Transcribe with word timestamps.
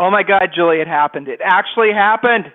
Oh 0.00 0.10
my 0.10 0.22
God, 0.22 0.48
Julie, 0.54 0.80
it 0.80 0.88
happened. 0.88 1.28
It 1.28 1.40
actually 1.44 1.92
happened. 1.92 2.46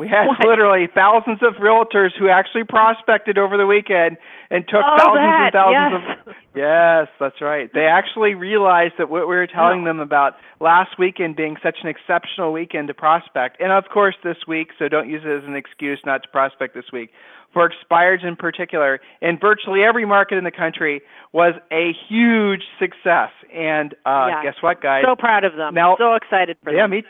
We 0.00 0.08
had 0.08 0.28
What? 0.28 0.40
literally 0.40 0.88
thousands 0.94 1.42
of 1.42 1.56
realtors 1.60 2.16
who 2.18 2.30
actually 2.30 2.64
prospected 2.64 3.36
over 3.36 3.58
the 3.58 3.66
weekend 3.66 4.16
and 4.50 4.66
took 4.66 4.80
Oh, 4.82 4.96
thousands 4.96 5.28
that, 5.28 5.42
and 5.42 5.52
thousands 5.52 6.04
yes. 6.08 6.26
of. 6.26 6.34
Yes, 6.56 7.08
that's 7.20 7.40
right. 7.42 7.70
They 7.74 7.84
actually 7.84 8.34
realized 8.34 8.94
that 8.96 9.10
what 9.10 9.28
we 9.28 9.36
were 9.36 9.46
telling 9.46 9.84
them 9.84 10.00
about 10.00 10.36
last 10.58 10.98
weekend 10.98 11.36
being 11.36 11.58
such 11.62 11.80
an 11.82 11.88
exceptional 11.90 12.50
weekend 12.50 12.88
to 12.88 12.94
prospect, 12.94 13.60
and 13.60 13.72
of 13.72 13.84
course 13.92 14.14
this 14.24 14.38
week, 14.48 14.68
so 14.78 14.88
don't 14.88 15.06
use 15.10 15.20
it 15.22 15.28
as 15.30 15.44
an 15.46 15.54
excuse 15.54 16.00
not 16.06 16.22
to 16.22 16.28
prospect 16.30 16.72
this 16.74 16.90
week. 16.90 17.10
For 17.52 17.68
expireds 17.68 18.24
in 18.24 18.36
particular, 18.36 19.00
in 19.20 19.38
virtually 19.38 19.82
every 19.84 20.06
market 20.06 20.38
in 20.38 20.44
the 20.44 20.50
country, 20.50 21.02
was 21.34 21.52
a 21.70 21.92
huge 22.08 22.62
success. 22.78 23.32
And 23.52 23.92
uh, 24.06 24.28
Yeah. 24.30 24.42
guess 24.44 24.54
what, 24.62 24.80
guys? 24.80 25.02
So 25.06 25.14
proud 25.14 25.44
of 25.44 25.56
them. 25.56 25.74
Now- 25.74 25.96
so 25.98 26.14
excited 26.14 26.56
for 26.64 26.72
Yeah, 26.72 26.84
them. 26.84 26.90
me, 26.92 27.02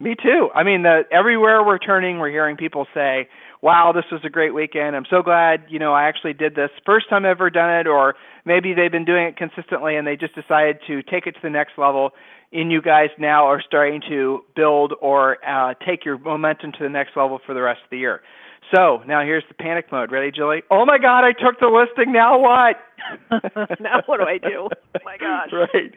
me 0.00 0.14
too. 0.20 0.48
I 0.54 0.62
mean, 0.62 0.82
the, 0.82 1.02
everywhere 1.10 1.64
we're 1.64 1.78
turning, 1.78 2.18
we're 2.18 2.30
hearing 2.30 2.56
people 2.56 2.86
say, 2.92 3.28
"Wow, 3.62 3.92
this 3.92 4.04
was 4.10 4.20
a 4.24 4.30
great 4.30 4.54
weekend. 4.54 4.96
I'm 4.96 5.06
so 5.08 5.22
glad, 5.22 5.64
you 5.68 5.78
know, 5.78 5.92
I 5.92 6.04
actually 6.08 6.34
did 6.34 6.54
this 6.54 6.70
first 6.84 7.08
time 7.08 7.24
I've 7.24 7.30
ever 7.30 7.50
done 7.50 7.70
it." 7.80 7.86
Or 7.86 8.14
maybe 8.44 8.74
they've 8.74 8.92
been 8.92 9.04
doing 9.04 9.26
it 9.26 9.36
consistently 9.36 9.96
and 9.96 10.06
they 10.06 10.16
just 10.16 10.34
decided 10.34 10.78
to 10.86 11.02
take 11.02 11.26
it 11.26 11.32
to 11.32 11.40
the 11.42 11.50
next 11.50 11.78
level. 11.78 12.10
And 12.52 12.70
you 12.70 12.82
guys 12.82 13.08
now 13.18 13.46
are 13.46 13.60
starting 13.60 14.00
to 14.08 14.44
build 14.54 14.94
or 15.00 15.38
uh, 15.44 15.74
take 15.86 16.04
your 16.04 16.18
momentum 16.18 16.72
to 16.72 16.78
the 16.82 16.88
next 16.88 17.16
level 17.16 17.40
for 17.44 17.54
the 17.54 17.62
rest 17.62 17.80
of 17.82 17.90
the 17.90 17.98
year. 17.98 18.20
So 18.72 19.02
now 19.06 19.22
here's 19.22 19.44
the 19.48 19.54
panic 19.54 19.90
mode. 19.92 20.10
Ready, 20.10 20.30
Julie? 20.30 20.62
Oh 20.70 20.84
my 20.84 20.98
God, 20.98 21.24
I 21.24 21.32
took 21.32 21.60
the 21.60 21.66
listing. 21.66 22.12
Now 22.12 22.38
what? 22.38 22.76
now 23.80 24.02
what 24.06 24.18
do 24.20 24.24
I 24.24 24.38
do? 24.38 24.68
Oh 24.68 25.00
my 25.04 25.16
gosh. 25.18 25.50
right. 25.52 25.92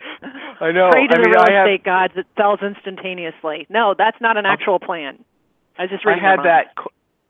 I 0.60 0.72
know. 0.72 0.90
Pray 0.92 1.08
to 1.08 1.14
I 1.14 1.18
the 1.18 1.24
mean, 1.24 1.32
real 1.32 1.46
I 1.48 1.52
have, 1.54 1.68
estate 1.68 1.84
gods 1.84 2.14
it 2.18 2.26
sells 2.36 2.60
instantaneously. 2.62 3.68
No, 3.70 3.96
that's 3.98 4.20
not 4.20 4.38
an 4.38 4.46
actual 4.46 4.80
plan. 4.80 5.24
I 5.78 5.84
was 5.84 5.92
just 5.92 6.06
I 6.06 6.18
had 6.18 6.40
that 6.44 6.74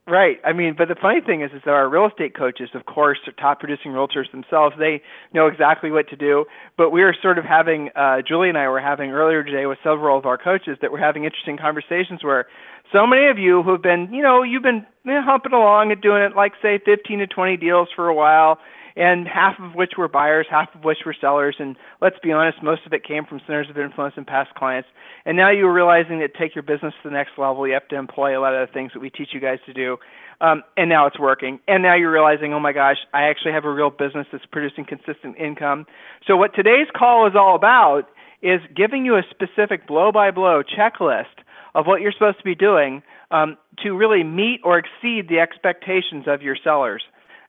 right. 0.08 0.40
I 0.46 0.54
mean, 0.54 0.76
but 0.78 0.88
the 0.88 0.96
funny 0.96 1.20
thing 1.22 1.42
is, 1.42 1.52
is 1.52 1.62
that 1.66 1.72
our 1.72 1.90
real 1.90 2.08
estate 2.08 2.36
coaches, 2.36 2.70
of 2.74 2.86
course, 2.86 3.20
are 3.28 3.34
top 3.34 3.60
producing 3.60 3.92
realtors 3.92 4.32
themselves. 4.32 4.76
They 4.80 5.02
know 5.34 5.48
exactly 5.48 5.92
what 5.92 6.08
to 6.10 6.16
do. 6.16 6.46
But 6.78 6.92
we 6.92 7.02
were 7.02 7.16
sort 7.22 7.38
of 7.38 7.44
having, 7.44 7.90
uh, 7.96 8.22
Julie 8.26 8.50
and 8.50 8.58
I 8.58 8.70
were 8.70 8.80
having 8.80 9.12
earlier 9.12 9.44
today 9.44 9.66
with 9.66 9.78
several 9.84 10.18
of 10.18 10.26
our 10.26 10.38
coaches 10.38 10.78
that 10.82 10.92
were 10.92 11.00
having 11.00 11.26
interesting 11.26 11.58
conversations 11.58 12.24
where 12.24 12.48
so 12.92 13.06
many 13.06 13.28
of 13.28 13.38
you 13.38 13.64
who've 13.64 13.82
been, 13.82 14.10
you 14.14 14.22
know, 14.22 14.44
you've 14.44 14.64
been 14.64 14.86
humping 15.06 15.54
along 15.54 15.92
and 15.92 16.02
doing 16.02 16.22
it 16.22 16.36
like 16.36 16.54
say 16.62 16.80
15 16.84 17.20
to 17.20 17.28
20 17.28 17.58
deals 17.58 17.90
for 17.96 18.08
a 18.08 18.14
while. 18.14 18.60
And 18.96 19.28
half 19.28 19.60
of 19.60 19.76
which 19.76 19.92
were 19.96 20.08
buyers, 20.08 20.48
half 20.50 20.70
of 20.74 20.84
which 20.84 20.98
were 21.06 21.14
sellers, 21.22 21.58
and 21.60 21.76
let's 22.02 22.16
be 22.24 22.32
honest, 22.32 22.64
most 22.64 22.82
of 22.88 22.94
it 22.94 23.04
came 23.04 23.26
from 23.26 23.40
centers 23.46 23.70
of 23.70 23.78
influence 23.78 24.16
and 24.18 24.26
past 24.26 24.56
clients. 24.56 24.90
And 25.24 25.38
now 25.38 25.52
you're 25.52 25.72
realizing 25.72 26.18
that 26.22 26.34
to 26.34 26.40
take 26.40 26.56
your 26.56 26.64
business 26.64 26.96
to 27.04 27.10
the 27.10 27.14
next 27.14 27.38
level, 27.38 27.68
you 27.68 27.74
have 27.74 27.88
to 27.90 27.96
employ 27.96 28.36
a 28.36 28.42
lot 28.42 28.56
of 28.56 28.68
the 28.68 28.74
things 28.74 28.94
that 28.96 29.00
we 29.00 29.12
teach 29.12 29.30
you 29.34 29.40
guys 29.40 29.60
to 29.68 29.74
do. 29.74 29.98
Um, 30.42 30.64
and 30.78 30.90
now 30.90 31.06
it's 31.06 31.20
working. 31.20 31.60
And 31.68 31.84
now 31.84 31.96
you're 31.96 32.12
realizing, 32.12 32.54
oh 32.54 32.60
my 32.60 32.74
gosh, 32.74 32.98
I 33.14 33.30
actually 33.30 33.52
have 33.52 33.66
a 33.66 33.72
real 33.72 33.92
business 33.92 34.26
that's 34.32 34.46
producing 34.48 34.86
consistent 34.86 35.38
income. 35.38 35.86
So 36.26 36.36
what 36.36 36.56
today's 36.56 36.88
call 36.98 37.28
is 37.28 37.34
all 37.36 37.56
about 37.56 38.10
is 38.42 38.62
giving 38.76 39.06
you 39.06 39.16
a 39.16 39.24
specific 39.30 39.88
blow-by-blow 39.88 40.64
checklist 40.64 41.26
of 41.76 41.86
what 41.86 42.02
you're 42.02 42.12
supposed 42.12 42.38
to 42.38 42.44
be 42.44 42.56
doing 42.56 43.02
um, 43.32 43.58
to 43.84 43.92
really 43.92 44.24
meet 44.24 44.62
or 44.64 44.78
exceed 44.78 45.30
the 45.30 45.40
expectations 45.40 46.26
of 46.28 46.42
your 46.42 46.56
sellers 46.64 47.04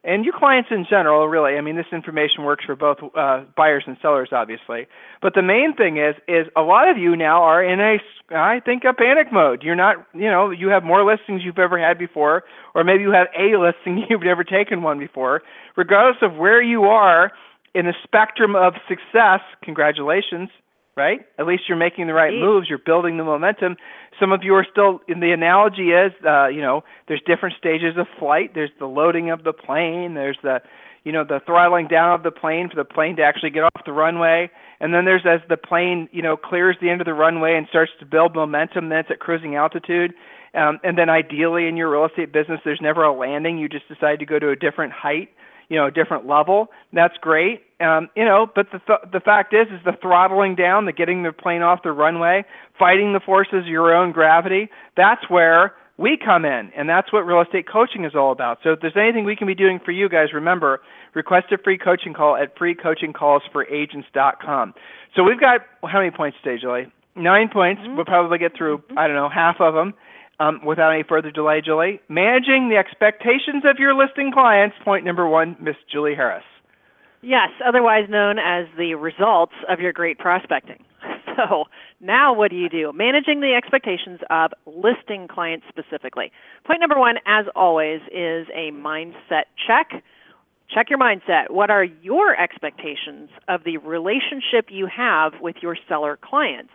and 0.05 0.25
your 0.25 0.35
clients 0.37 0.71
in 0.71 0.87
general, 0.89 1.27
really. 1.29 1.57
I 1.57 1.61
mean, 1.61 1.77
this 1.77 1.87
information 1.93 2.45
works 2.45 2.65
for 2.65 2.77
both 2.77 2.99
uh, 3.17 3.43
buyers 3.57 3.85
and 3.87 3.97
sellers, 4.01 4.29
obviously. 4.33 4.87
But 5.21 5.35
the 5.35 5.43
main 5.43 5.75
thing 5.75 5.97
is, 5.97 6.15
is 6.29 6.47
a 6.57 6.63
lot 6.63 6.89
of 6.89 6.97
you 6.97 7.17
now 7.17 7.43
are 7.43 7.63
in 7.63 7.81
a, 7.81 7.99
I 8.35 8.61
think, 8.61 8.85
a 8.85 8.95
panic 8.95 9.33
mode. 9.33 9.63
You're 9.63 9.75
not, 9.75 9.97
you 10.15 10.31
know, 10.31 10.51
you 10.51 10.69
have 10.69 10.85
more 10.85 11.05
listings 11.05 11.43
you've 11.45 11.59
ever 11.59 11.79
had 11.79 11.99
before, 11.99 12.45
or 12.75 12.85
maybe 12.85 13.03
you 13.03 13.11
have 13.11 13.27
a 13.37 13.57
listing 13.59 14.05
you've 14.09 14.23
never 14.23 14.45
taken 14.45 14.83
one 14.83 14.99
before. 14.99 15.43
Regardless 15.77 16.23
of 16.23 16.37
where 16.37 16.63
you 16.63 16.85
are 16.85 17.33
in 17.75 17.87
the 17.87 17.95
spectrum 18.05 18.55
of 18.55 18.75
success, 18.89 19.41
congratulations 19.63 20.49
right? 20.99 21.21
At 21.39 21.47
least 21.47 21.63
you're 21.69 21.79
making 21.79 22.09
the 22.09 22.13
right 22.13 22.35
moves. 22.35 22.69
You're 22.69 22.79
building 22.85 23.17
the 23.17 23.25
momentum. 23.25 23.77
Some 24.21 24.33
of 24.33 24.43
you 24.43 24.55
are 24.55 24.67
still. 24.71 25.01
In 25.09 25.21
the 25.21 25.31
analogy 25.31 25.91
is, 25.91 26.13
uh, 26.27 26.49
you 26.49 26.61
know, 26.61 26.83
there's 27.07 27.23
different 27.25 27.55
stages 27.57 27.97
of 27.97 28.07
flight. 28.19 28.53
There's 28.55 28.71
the 28.79 28.87
loading 28.87 29.31
of 29.31 29.45
the 29.45 29.53
plane. 29.53 30.15
There's 30.15 30.37
the, 30.43 30.61
you 31.05 31.13
know, 31.13 31.25
the 31.25 31.41
throttling 31.47 31.87
down 31.87 32.13
of 32.15 32.25
the 32.25 32.33
plane 32.33 32.69
for 32.69 32.77
the 32.77 32.85
plane 32.85 33.17
to 33.17 33.23
actually 33.23 33.51
get 33.51 33.63
off 33.63 33.85
the 33.87 33.93
runway. 33.93 34.51
And 34.81 34.93
then 34.93 35.05
there's 35.05 35.25
as 35.25 35.41
the 35.49 35.57
plane, 35.57 36.09
you 36.13 36.23
know, 36.23 36.37
clears 36.37 36.77
the 36.81 36.91
end 36.91 37.01
of 37.01 37.07
the 37.07 37.15
runway 37.15 37.55
and 37.57 37.67
starts 37.69 37.93
to 38.01 38.07
build 38.07 38.35
momentum. 38.35 38.89
Then 38.89 38.99
it's 38.99 39.11
at 39.11 39.21
cruising 39.21 39.55
altitude. 39.55 40.13
Um, 40.55 40.81
and 40.83 40.99
then 40.99 41.09
ideally 41.09 41.69
in 41.69 41.77
your 41.77 41.91
real 41.91 42.07
estate 42.07 42.33
business, 42.33 42.61
there's 42.65 42.81
never 42.81 43.05
a 43.05 43.17
landing. 43.17 43.59
You 43.59 43.69
just 43.69 43.87
decide 43.89 44.19
to 44.19 44.27
go 44.27 44.39
to 44.39 44.51
a 44.51 44.57
different 44.57 44.93
height 44.93 45.29
you 45.69 45.77
know, 45.77 45.87
a 45.87 45.91
different 45.91 46.27
level. 46.27 46.69
That's 46.93 47.17
great. 47.21 47.63
Um, 47.81 48.09
you 48.17 48.25
know, 48.25 48.47
but 48.53 48.67
the 48.73 48.81
th- 48.87 49.13
the 49.13 49.21
fact 49.21 49.55
is, 49.55 49.69
is 49.69 49.79
the 49.85 49.93
throttling 50.01 50.57
down, 50.57 50.87
the 50.87 50.93
getting 50.93 51.23
the 51.23 51.31
plane 51.33 51.63
off 51.63 51.85
the 51.85 51.93
runway, 51.93 52.45
fighting 52.79 53.13
the 53.13 53.21
forces 53.21 53.61
of 53.61 53.67
your 53.67 53.95
own 53.95 54.11
gravity. 54.13 54.69
That's 54.97 55.29
where 55.29 55.75
we 55.97 56.19
come 56.23 56.45
in, 56.45 56.73
and 56.77 56.89
that's 56.89 57.13
what 57.13 57.27
real 57.27 57.41
estate 57.41 57.67
coaching 57.71 58.05
is 58.05 58.15
all 58.15 58.31
about. 58.33 58.59
So 58.63 58.73
if 58.73 58.81
there's 58.81 58.97
anything 58.97 59.25
we 59.25 59.37
can 59.37 59.47
be 59.47 59.55
doing 59.55 59.79
for 59.85 59.93
you 59.93 60.09
guys, 60.09 60.33
remember, 60.33 60.81
request 61.15 61.53
a 61.53 61.59
free 61.59 61.79
coaching 61.79 62.15
call 62.15 62.37
at 62.37 62.57
freecoachingcallsforagents.com. 62.57 64.75
So 65.15 65.23
we've 65.25 65.41
got 65.41 65.61
how 65.85 65.99
many 65.99 66.11
points 66.11 66.39
today, 66.43 66.59
Julie? 66.61 66.91
Nine 67.17 67.49
points. 67.53 67.83
We'll 67.85 68.05
probably 68.05 68.39
get 68.39 68.57
through, 68.57 68.83
I 68.97 69.09
don't 69.09 69.17
know, 69.17 69.29
half 69.29 69.57
of 69.61 69.75
them 69.75 69.95
um, 70.41 70.65
without 70.65 70.93
any 70.93 71.03
further 71.03 71.31
delay, 71.31 71.61
Julie. 71.65 72.01
Managing 72.09 72.69
the 72.69 72.77
expectations 72.77 73.65
of 73.65 73.79
your 73.79 73.95
listing 73.95 74.31
clients. 74.33 74.77
Point 74.85 75.05
number 75.05 75.29
one, 75.29 75.57
Miss 75.61 75.77
Julie 75.91 76.15
Harris. 76.15 76.45
Yes, 77.23 77.49
otherwise 77.67 78.09
known 78.09 78.39
as 78.39 78.67
the 78.77 78.95
results 78.95 79.55
of 79.69 79.81
your 79.81 79.93
great 79.93 80.19
prospecting. 80.19 80.85
So 81.37 81.67
now 82.01 82.35
what 82.35 82.51
do 82.51 82.57
you 82.57 82.69
do? 82.69 82.93
Managing 82.93 83.41
the 83.41 83.55
expectations 83.55 84.19
of 84.29 84.51
listing 84.67 85.29
clients 85.29 85.67
specifically. 85.69 86.33
Point 86.67 86.81
number 86.81 86.99
one, 86.99 87.19
as 87.27 87.47
always, 87.55 88.01
is 88.11 88.49
a 88.53 88.73
mindset 88.73 89.45
check. 89.65 90.03
Check 90.69 90.91
your 90.91 90.99
mindset. 90.99 91.51
What 91.51 91.71
are 91.71 91.85
your 91.85 92.35
expectations 92.35 93.31
of 93.47 93.63
the 93.63 93.77
relationship 93.77 94.67
you 94.69 94.89
have 94.89 95.35
with 95.41 95.57
your 95.63 95.77
seller 95.89 96.19
clients? 96.21 96.73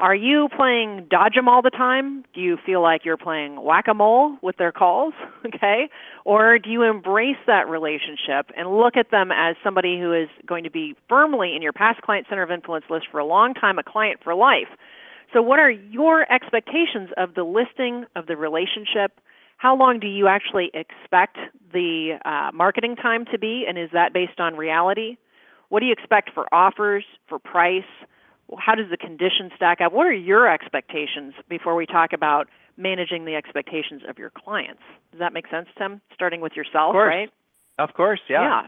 Are 0.00 0.14
you 0.14 0.48
playing 0.56 1.08
dodge 1.10 1.36
'em 1.36 1.46
all 1.46 1.60
the 1.60 1.70
time? 1.70 2.24
Do 2.32 2.40
you 2.40 2.56
feel 2.56 2.80
like 2.80 3.04
you're 3.04 3.18
playing 3.18 3.62
whack 3.62 3.86
a 3.86 3.92
mole 3.92 4.38
with 4.40 4.56
their 4.56 4.72
calls? 4.72 5.12
Okay. 5.46 5.90
Or 6.24 6.58
do 6.58 6.70
you 6.70 6.82
embrace 6.84 7.36
that 7.46 7.68
relationship 7.68 8.50
and 8.56 8.78
look 8.78 8.96
at 8.96 9.10
them 9.10 9.32
as 9.32 9.56
somebody 9.64 9.98
who 9.98 10.12
is 10.12 10.28
going 10.46 10.64
to 10.64 10.70
be 10.70 10.94
firmly 11.08 11.56
in 11.56 11.60
your 11.62 11.72
past 11.72 12.00
client 12.02 12.26
center 12.28 12.42
of 12.42 12.50
influence 12.50 12.84
list 12.88 13.06
for 13.10 13.18
a 13.18 13.24
long 13.24 13.52
time, 13.52 13.78
a 13.78 13.82
client 13.82 14.20
for 14.22 14.34
life? 14.34 14.68
So, 15.32 15.42
what 15.42 15.58
are 15.58 15.70
your 15.70 16.30
expectations 16.32 17.10
of 17.16 17.34
the 17.34 17.42
listing, 17.42 18.06
of 18.16 18.26
the 18.26 18.36
relationship? 18.36 19.20
How 19.56 19.76
long 19.76 19.98
do 19.98 20.06
you 20.06 20.28
actually 20.28 20.70
expect 20.72 21.36
the 21.72 22.18
uh, 22.24 22.50
marketing 22.54 22.96
time 22.96 23.24
to 23.32 23.38
be? 23.38 23.64
And 23.68 23.76
is 23.78 23.90
that 23.92 24.12
based 24.12 24.40
on 24.40 24.56
reality? 24.56 25.16
What 25.68 25.80
do 25.80 25.86
you 25.86 25.92
expect 25.92 26.30
for 26.32 26.46
offers, 26.52 27.04
for 27.28 27.38
price? 27.38 27.82
How 28.58 28.74
does 28.74 28.90
the 28.90 28.96
condition 28.96 29.50
stack 29.54 29.80
up? 29.80 29.92
What 29.92 30.06
are 30.06 30.12
your 30.12 30.50
expectations 30.52 31.34
before 31.48 31.74
we 31.74 31.86
talk 31.86 32.12
about 32.12 32.48
managing 32.76 33.24
the 33.24 33.34
expectations 33.34 34.02
of 34.08 34.18
your 34.18 34.30
clients? 34.30 34.82
Does 35.12 35.20
that 35.20 35.32
make 35.32 35.48
sense, 35.48 35.68
Tim? 35.76 36.00
Starting 36.14 36.40
with 36.40 36.52
yourself, 36.56 36.94
Of 36.94 37.00
right? 37.00 37.30
Of 37.78 37.94
course, 37.94 38.20
yeah. 38.28 38.42
Yeah. 38.42 38.66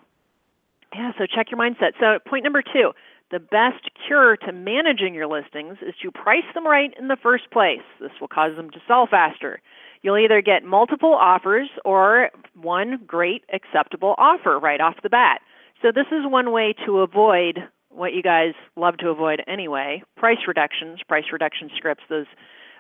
Yeah, 0.94 1.12
so 1.18 1.26
check 1.26 1.50
your 1.50 1.58
mindset. 1.58 1.92
So, 1.98 2.18
point 2.28 2.44
number 2.44 2.62
two 2.62 2.92
the 3.30 3.40
best 3.40 3.88
cure 4.06 4.36
to 4.36 4.52
managing 4.52 5.14
your 5.14 5.26
listings 5.26 5.78
is 5.80 5.94
to 6.02 6.10
price 6.10 6.44
them 6.52 6.66
right 6.66 6.92
in 6.98 7.08
the 7.08 7.16
first 7.16 7.50
place. 7.50 7.80
This 7.98 8.10
will 8.20 8.28
cause 8.28 8.54
them 8.56 8.68
to 8.70 8.78
sell 8.86 9.06
faster. 9.10 9.62
You'll 10.02 10.18
either 10.18 10.42
get 10.42 10.64
multiple 10.64 11.14
offers 11.14 11.70
or 11.84 12.28
one 12.60 13.00
great 13.06 13.44
acceptable 13.50 14.14
offer 14.18 14.58
right 14.58 14.82
off 14.82 14.96
the 15.02 15.08
bat. 15.08 15.40
So, 15.80 15.92
this 15.94 16.08
is 16.12 16.26
one 16.26 16.52
way 16.52 16.74
to 16.84 16.98
avoid 16.98 17.60
what 17.94 18.14
you 18.14 18.22
guys 18.22 18.54
love 18.76 18.96
to 18.98 19.08
avoid 19.08 19.42
anyway 19.46 20.02
price 20.16 20.38
reductions, 20.46 21.00
price 21.06 21.24
reduction 21.32 21.70
scripts, 21.76 22.02
those 22.08 22.26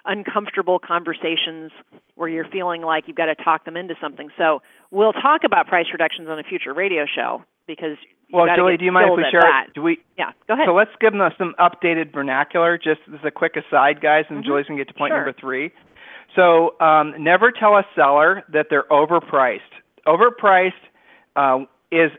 uncomfortable 0.04 0.78
conversations 0.78 1.70
where 2.16 2.28
you're 2.28 2.48
feeling 2.50 2.82
like 2.82 3.04
you've 3.06 3.16
got 3.16 3.26
to 3.26 3.36
talk 3.36 3.64
them 3.64 3.76
into 3.76 3.94
something. 4.00 4.30
So 4.36 4.60
we'll 4.90 5.12
talk 5.12 5.42
about 5.44 5.66
price 5.66 5.86
reductions 5.92 6.28
on 6.28 6.38
a 6.38 6.42
future 6.42 6.74
radio 6.74 7.04
show 7.06 7.44
because 7.66 7.96
well, 8.32 8.46
Julie, 8.56 8.78
do 8.78 8.84
you 8.84 8.92
mind 8.92 9.10
if 9.10 9.16
we 9.16 9.24
share? 9.30 9.42
That. 9.42 9.74
Do 9.74 9.82
we? 9.82 9.98
Yeah, 10.16 10.32
go 10.48 10.54
ahead. 10.54 10.66
So 10.66 10.74
let's 10.74 10.90
give 11.00 11.12
them 11.12 11.28
some 11.36 11.54
updated 11.60 12.14
vernacular. 12.14 12.78
Just 12.78 13.00
as 13.12 13.20
a 13.24 13.30
quick 13.30 13.56
aside, 13.56 14.00
guys, 14.00 14.24
and 14.30 14.38
mm-hmm. 14.38 14.46
Julie's 14.46 14.66
gonna 14.66 14.80
get 14.80 14.88
to 14.88 14.94
point 14.94 15.10
sure. 15.10 15.18
number 15.18 15.38
three. 15.38 15.70
So 16.34 16.80
um, 16.80 17.12
never 17.22 17.52
tell 17.52 17.76
a 17.76 17.84
seller 17.94 18.42
that 18.50 18.68
they're 18.70 18.86
overpriced. 18.90 19.58
Overpriced 20.06 20.72
uh, 21.36 21.66
is 21.90 22.10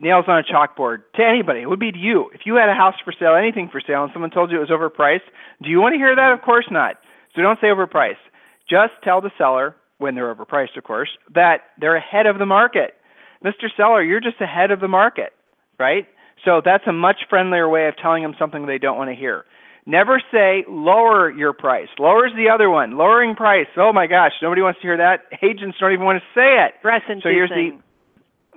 nails 0.00 0.24
on 0.28 0.38
a 0.38 0.42
chalkboard 0.42 0.98
to 1.16 1.24
anybody. 1.24 1.60
It 1.60 1.68
would 1.68 1.80
be 1.80 1.92
to 1.92 1.98
you. 1.98 2.30
If 2.34 2.42
you 2.44 2.54
had 2.56 2.68
a 2.68 2.74
house 2.74 2.94
for 3.04 3.12
sale, 3.18 3.34
anything 3.34 3.68
for 3.70 3.80
sale, 3.80 4.04
and 4.04 4.12
someone 4.12 4.30
told 4.30 4.50
you 4.50 4.58
it 4.58 4.68
was 4.68 4.70
overpriced, 4.70 5.26
do 5.62 5.70
you 5.70 5.80
want 5.80 5.94
to 5.94 5.98
hear 5.98 6.14
that? 6.14 6.32
Of 6.32 6.42
course 6.42 6.66
not. 6.70 6.96
So 7.34 7.42
don't 7.42 7.58
say 7.60 7.68
overpriced. 7.68 8.22
Just 8.68 8.92
tell 9.02 9.20
the 9.20 9.30
seller, 9.38 9.74
when 9.98 10.14
they're 10.14 10.32
overpriced, 10.34 10.76
of 10.76 10.84
course, 10.84 11.10
that 11.34 11.62
they're 11.80 11.96
ahead 11.96 12.26
of 12.26 12.38
the 12.38 12.46
market. 12.46 12.94
Mr. 13.44 13.68
Seller, 13.76 14.02
you're 14.02 14.20
just 14.20 14.40
ahead 14.40 14.70
of 14.70 14.80
the 14.80 14.88
market, 14.88 15.32
right? 15.78 16.06
So 16.44 16.62
that's 16.64 16.86
a 16.86 16.92
much 16.92 17.16
friendlier 17.28 17.68
way 17.68 17.88
of 17.88 17.96
telling 17.96 18.22
them 18.22 18.34
something 18.38 18.66
they 18.66 18.78
don't 18.78 18.96
want 18.96 19.10
to 19.10 19.16
hear. 19.16 19.44
Never 19.86 20.20
say 20.30 20.64
lower 20.68 21.30
your 21.30 21.52
price. 21.52 21.88
Lower 21.98 22.26
is 22.26 22.32
the 22.36 22.50
other 22.50 22.68
one. 22.68 22.96
Lowering 22.96 23.34
price. 23.34 23.66
Oh 23.76 23.92
my 23.92 24.06
gosh, 24.06 24.32
nobody 24.42 24.60
wants 24.62 24.80
to 24.80 24.86
hear 24.86 24.96
that. 24.98 25.24
Agents 25.42 25.76
don't 25.80 25.92
even 25.92 26.04
want 26.04 26.20
to 26.20 26.26
say 26.38 26.64
it. 26.64 26.74
So 27.22 27.30
here's 27.30 27.50
the 27.50 27.78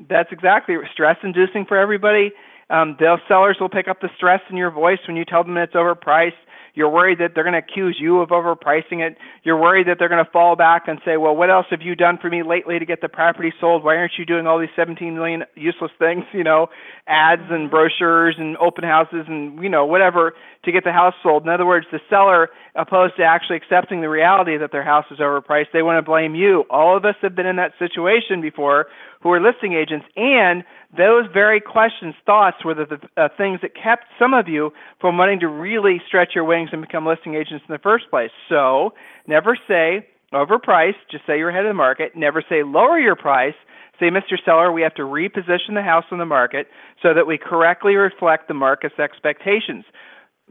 that's 0.09 0.31
exactly 0.31 0.75
stress 0.94 1.18
inducing 1.24 1.65
for 1.65 1.77
everybody. 1.77 2.31
Um, 2.69 2.95
those 3.00 3.19
sellers 3.27 3.57
will 3.59 3.69
pick 3.69 3.88
up 3.88 4.00
the 4.01 4.09
stress 4.15 4.42
in 4.50 4.57
your 4.57 4.71
voice 4.71 5.00
when 5.07 5.18
you 5.18 5.25
tell 5.25 5.44
them 5.44 5.57
it's 5.57 5.74
overpriced. 5.74 6.39
You're 6.74 6.89
worried 6.89 7.19
that 7.19 7.31
they're 7.36 7.44
going 7.44 7.53
to 7.53 7.59
accuse 7.59 7.98
you 8.00 8.21
of 8.21 8.30
overpricing 8.30 9.06
it. 9.06 9.18
You're 9.44 9.59
worried 9.59 9.88
that 9.88 9.98
they're 10.00 10.07
going 10.07 10.24
to 10.24 10.31
fall 10.31 10.56
back 10.56 10.88
and 10.88 11.00
say, 11.03 11.18
"Well, 11.18 11.36
what 11.36 11.50
else 11.50 11.65
have 11.69 11.81
you 11.81 11.95
done 11.95 12.18
for 12.18 12.30
me 12.30 12.44
lately 12.44 12.80
to 12.80 12.86
get 12.86 13.01
the 13.01 13.09
property 13.09 13.51
sold? 13.59 13.83
Why 13.83 13.98
aren't 13.98 14.13
you 14.18 14.25
doing 14.25 14.48
all 14.48 14.57
these 14.57 14.69
17 14.75 15.13
million 15.13 15.44
useless 15.56 15.92
things, 16.00 16.24
you 16.33 16.45
know, 16.45 16.68
ads 17.07 17.44
and 17.50 17.69
brochures 17.69 18.36
and 18.38 18.56
open 18.57 18.86
houses 18.86 19.25
and 19.27 19.62
you 19.62 19.69
know 19.69 19.86
whatever 19.86 20.33
to 20.63 20.72
get 20.72 20.84
the 20.84 20.92
house 20.92 21.16
sold?" 21.24 21.44
In 21.44 21.50
other 21.50 21.66
words, 21.66 21.88
the 21.92 22.02
seller, 22.10 22.50
opposed 22.75 23.16
to 23.18 23.24
actually 23.24 23.58
accepting 23.58 24.02
the 24.02 24.10
reality 24.10 24.58
that 24.58 24.72
their 24.72 24.84
house 24.84 25.06
is 25.12 25.19
overpriced, 25.19 25.72
they 25.74 25.81
want 25.81 25.98
to 25.98 26.02
blame 26.02 26.36
you. 26.36 26.66
All 26.69 26.96
of 26.96 27.06
us 27.06 27.16
have 27.22 27.36
been 27.36 27.46
in 27.46 27.58
that 27.58 27.74
situation 27.80 28.42
before 28.42 28.88
who 29.22 29.31
are 29.31 29.42
listing 29.42 29.74
agents, 29.74 30.06
and 30.16 30.63
those 30.98 31.25
very 31.34 31.62
questions, 31.62 32.16
thoughts 32.25 32.63
were 32.66 32.74
the, 32.74 32.86
the 32.86 33.22
uh, 33.22 33.30
things 33.38 33.60
that 33.62 33.75
kept 33.75 34.06
some 34.18 34.34
of 34.34 34.48
you 34.48 34.72
from 35.00 35.18
wanting 35.18 35.40
to 35.40 35.48
really 35.48 36.02
stretch 36.08 36.30
your 36.36 36.44
wings 36.44 36.69
and 36.72 36.81
become 36.81 37.06
listing 37.06 37.36
agents 37.36 37.64
in 37.68 37.74
the 37.74 37.80
first 37.80 38.10
place. 38.10 38.31
So 38.50 38.94
never 39.28 39.57
say 39.68 40.07
overpriced, 40.34 40.96
just 41.10 41.25
say 41.25 41.38
you're 41.38 41.50
ahead 41.50 41.66
of 41.66 41.69
the 41.69 41.74
market. 41.74 42.16
Never 42.16 42.44
say 42.48 42.64
lower 42.64 43.00
your 43.00 43.16
price. 43.16 43.56
Say, 44.00 44.10
Mr. 44.10 44.36
Seller, 44.44 44.72
we 44.72 44.81
have 44.81 44.96
to 44.96 45.04
reposition 45.04 45.75
the 45.75 45.84
house 45.84 46.06
on 46.12 46.18
the 46.18 46.25
market 46.25 46.68
so 47.04 47.14
that 47.14 47.28
we 47.28 47.38
correctly 47.38 47.96
reflect 47.96 48.48
the 48.48 48.54
market's 48.54 48.98
expectations. 48.98 49.86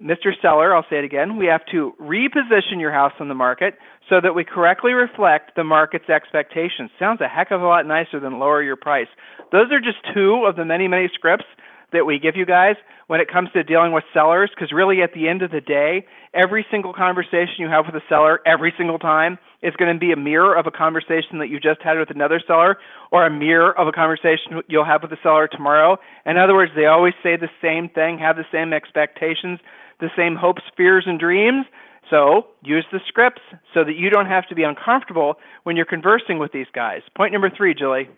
Mr. 0.02 0.32
Seller, 0.40 0.74
I'll 0.74 0.86
say 0.88 0.96
it 0.96 1.04
again, 1.04 1.36
we 1.36 1.46
have 1.46 1.60
to 1.72 1.92
reposition 2.00 2.80
your 2.80 2.92
house 2.92 3.12
on 3.20 3.28
the 3.28 3.34
market 3.34 3.74
so 4.08 4.18
that 4.22 4.34
we 4.34 4.44
correctly 4.44 4.92
reflect 4.92 5.56
the 5.56 5.64
market's 5.64 6.08
expectations. 6.08 6.90
Sounds 6.98 7.20
a 7.20 7.28
heck 7.28 7.50
of 7.50 7.60
a 7.60 7.66
lot 7.66 7.86
nicer 7.86 8.18
than 8.18 8.38
lower 8.38 8.62
your 8.62 8.76
price. 8.76 9.08
Those 9.52 9.70
are 9.70 9.80
just 9.80 9.98
two 10.14 10.46
of 10.46 10.56
the 10.56 10.64
many, 10.64 10.88
many 10.88 11.10
scripts 11.12 11.44
that 11.92 12.06
we 12.06 12.18
give 12.18 12.34
you 12.34 12.46
guys 12.46 12.76
when 13.08 13.20
it 13.20 13.30
comes 13.30 13.50
to 13.52 13.62
dealing 13.62 13.92
with 13.92 14.04
sellers 14.14 14.50
because 14.54 14.72
really 14.72 15.02
at 15.02 15.12
the 15.12 15.28
end 15.28 15.42
of 15.42 15.50
the 15.50 15.60
day, 15.60 16.06
every 16.32 16.64
single 16.70 16.94
conversation 16.94 17.56
you 17.58 17.68
have 17.68 17.84
with 17.84 17.94
a 17.94 18.04
seller 18.08 18.40
every 18.46 18.72
single 18.78 18.98
time 18.98 19.38
is 19.62 19.74
going 19.76 19.92
to 19.92 19.98
be 19.98 20.12
a 20.12 20.16
mirror 20.16 20.56
of 20.56 20.66
a 20.66 20.70
conversation 20.70 21.40
that 21.40 21.48
you 21.48 21.60
just 21.60 21.82
had 21.82 21.98
with 21.98 22.10
another 22.10 22.40
seller 22.46 22.78
or 23.10 23.26
a 23.26 23.30
mirror 23.30 23.76
of 23.78 23.86
a 23.86 23.92
conversation 23.92 24.62
you'll 24.68 24.84
have 24.84 25.02
with 25.02 25.12
a 25.12 25.18
seller 25.22 25.46
tomorrow. 25.46 25.98
In 26.24 26.38
other 26.38 26.54
words, 26.54 26.72
they 26.74 26.86
always 26.86 27.14
say 27.22 27.36
the 27.36 27.50
same 27.60 27.90
thing, 27.90 28.18
have 28.18 28.36
the 28.36 28.46
same 28.50 28.72
expectations 28.72 29.58
the 30.00 30.10
same 30.16 30.36
hopes, 30.36 30.62
fears, 30.76 31.04
and 31.06 31.18
dreams. 31.18 31.66
So 32.08 32.48
use 32.62 32.86
the 32.90 33.00
scripts 33.06 33.42
so 33.72 33.84
that 33.84 33.94
you 33.94 34.10
don't 34.10 34.26
have 34.26 34.48
to 34.48 34.54
be 34.54 34.64
uncomfortable 34.64 35.34
when 35.62 35.76
you're 35.76 35.86
conversing 35.86 36.38
with 36.38 36.52
these 36.52 36.66
guys. 36.74 37.02
Point 37.16 37.32
number 37.32 37.50
three, 37.50 37.74
Julie. 37.74 38.08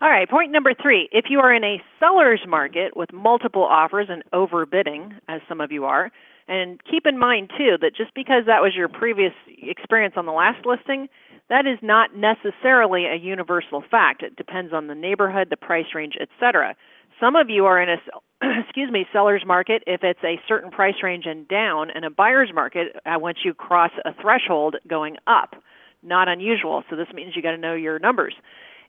All 0.00 0.08
right, 0.08 0.28
point 0.28 0.50
number 0.50 0.72
three. 0.74 1.08
If 1.12 1.26
you 1.28 1.38
are 1.40 1.54
in 1.54 1.62
a 1.62 1.80
seller's 2.00 2.42
market 2.48 2.96
with 2.96 3.12
multiple 3.12 3.62
offers 3.62 4.08
and 4.10 4.24
overbidding, 4.32 5.12
as 5.28 5.40
some 5.48 5.60
of 5.60 5.70
you 5.70 5.84
are, 5.84 6.10
and 6.48 6.80
keep 6.90 7.06
in 7.06 7.18
mind 7.18 7.50
too 7.56 7.76
that 7.80 7.94
just 7.94 8.12
because 8.14 8.44
that 8.46 8.62
was 8.62 8.72
your 8.74 8.88
previous 8.88 9.32
experience 9.46 10.14
on 10.16 10.26
the 10.26 10.32
last 10.32 10.66
listing, 10.66 11.08
that 11.48 11.66
is 11.66 11.78
not 11.82 12.16
necessarily 12.16 13.06
a 13.06 13.14
universal 13.14 13.84
fact. 13.88 14.22
It 14.22 14.34
depends 14.36 14.72
on 14.72 14.86
the 14.86 14.94
neighborhood, 14.94 15.48
the 15.50 15.56
price 15.56 15.94
range, 15.94 16.14
etc. 16.20 16.74
Some 17.20 17.36
of 17.36 17.50
you 17.50 17.66
are 17.66 17.80
in 17.82 17.88
a 17.88 17.96
excuse 18.64 18.90
me, 18.90 19.06
seller's 19.12 19.44
market 19.46 19.82
if 19.86 20.02
it's 20.02 20.22
a 20.24 20.40
certain 20.48 20.70
price 20.70 20.96
range 21.02 21.26
and 21.26 21.46
down, 21.46 21.90
and 21.90 22.04
a 22.04 22.10
buyer's 22.10 22.50
market 22.52 22.96
uh, 23.06 23.18
once 23.18 23.38
you 23.44 23.54
cross 23.54 23.90
a 24.04 24.12
threshold 24.20 24.76
going 24.88 25.16
up. 25.26 25.54
Not 26.02 26.28
unusual. 26.28 26.82
So 26.90 26.96
this 26.96 27.06
means 27.14 27.36
you 27.36 27.42
got 27.42 27.52
to 27.52 27.58
know 27.58 27.74
your 27.74 27.98
numbers. 27.98 28.34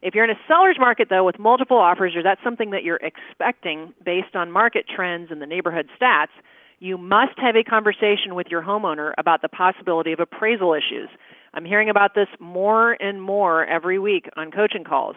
If 0.02 0.16
you're 0.16 0.24
in 0.26 0.32
a 0.32 0.40
seller's 0.48 0.78
market 0.80 1.08
though 1.10 1.24
with 1.24 1.40
multiple 1.40 1.78
offers, 1.78 2.16
or 2.16 2.24
that's 2.24 2.44
something 2.44 2.72
that 2.72 2.84
you're 2.84 3.00
expecting 3.02 3.94
based 4.04 4.36
on 4.36 4.52
market 4.52 4.86
trends 4.94 5.30
and 5.32 5.42
the 5.42 5.46
neighborhood 5.46 5.90
stats, 6.00 6.34
you 6.80 6.98
must 6.98 7.38
have 7.38 7.56
a 7.56 7.64
conversation 7.64 8.36
with 8.36 8.48
your 8.50 8.62
homeowner 8.62 9.14
about 9.18 9.42
the 9.42 9.48
possibility 9.48 10.12
of 10.12 10.20
appraisal 10.20 10.74
issues. 10.74 11.10
I'm 11.54 11.64
hearing 11.64 11.90
about 11.90 12.16
this 12.16 12.28
more 12.40 12.94
and 12.94 13.22
more 13.22 13.66
every 13.66 14.00
week 14.00 14.28
on 14.36 14.52
coaching 14.52 14.84
calls. 14.84 15.16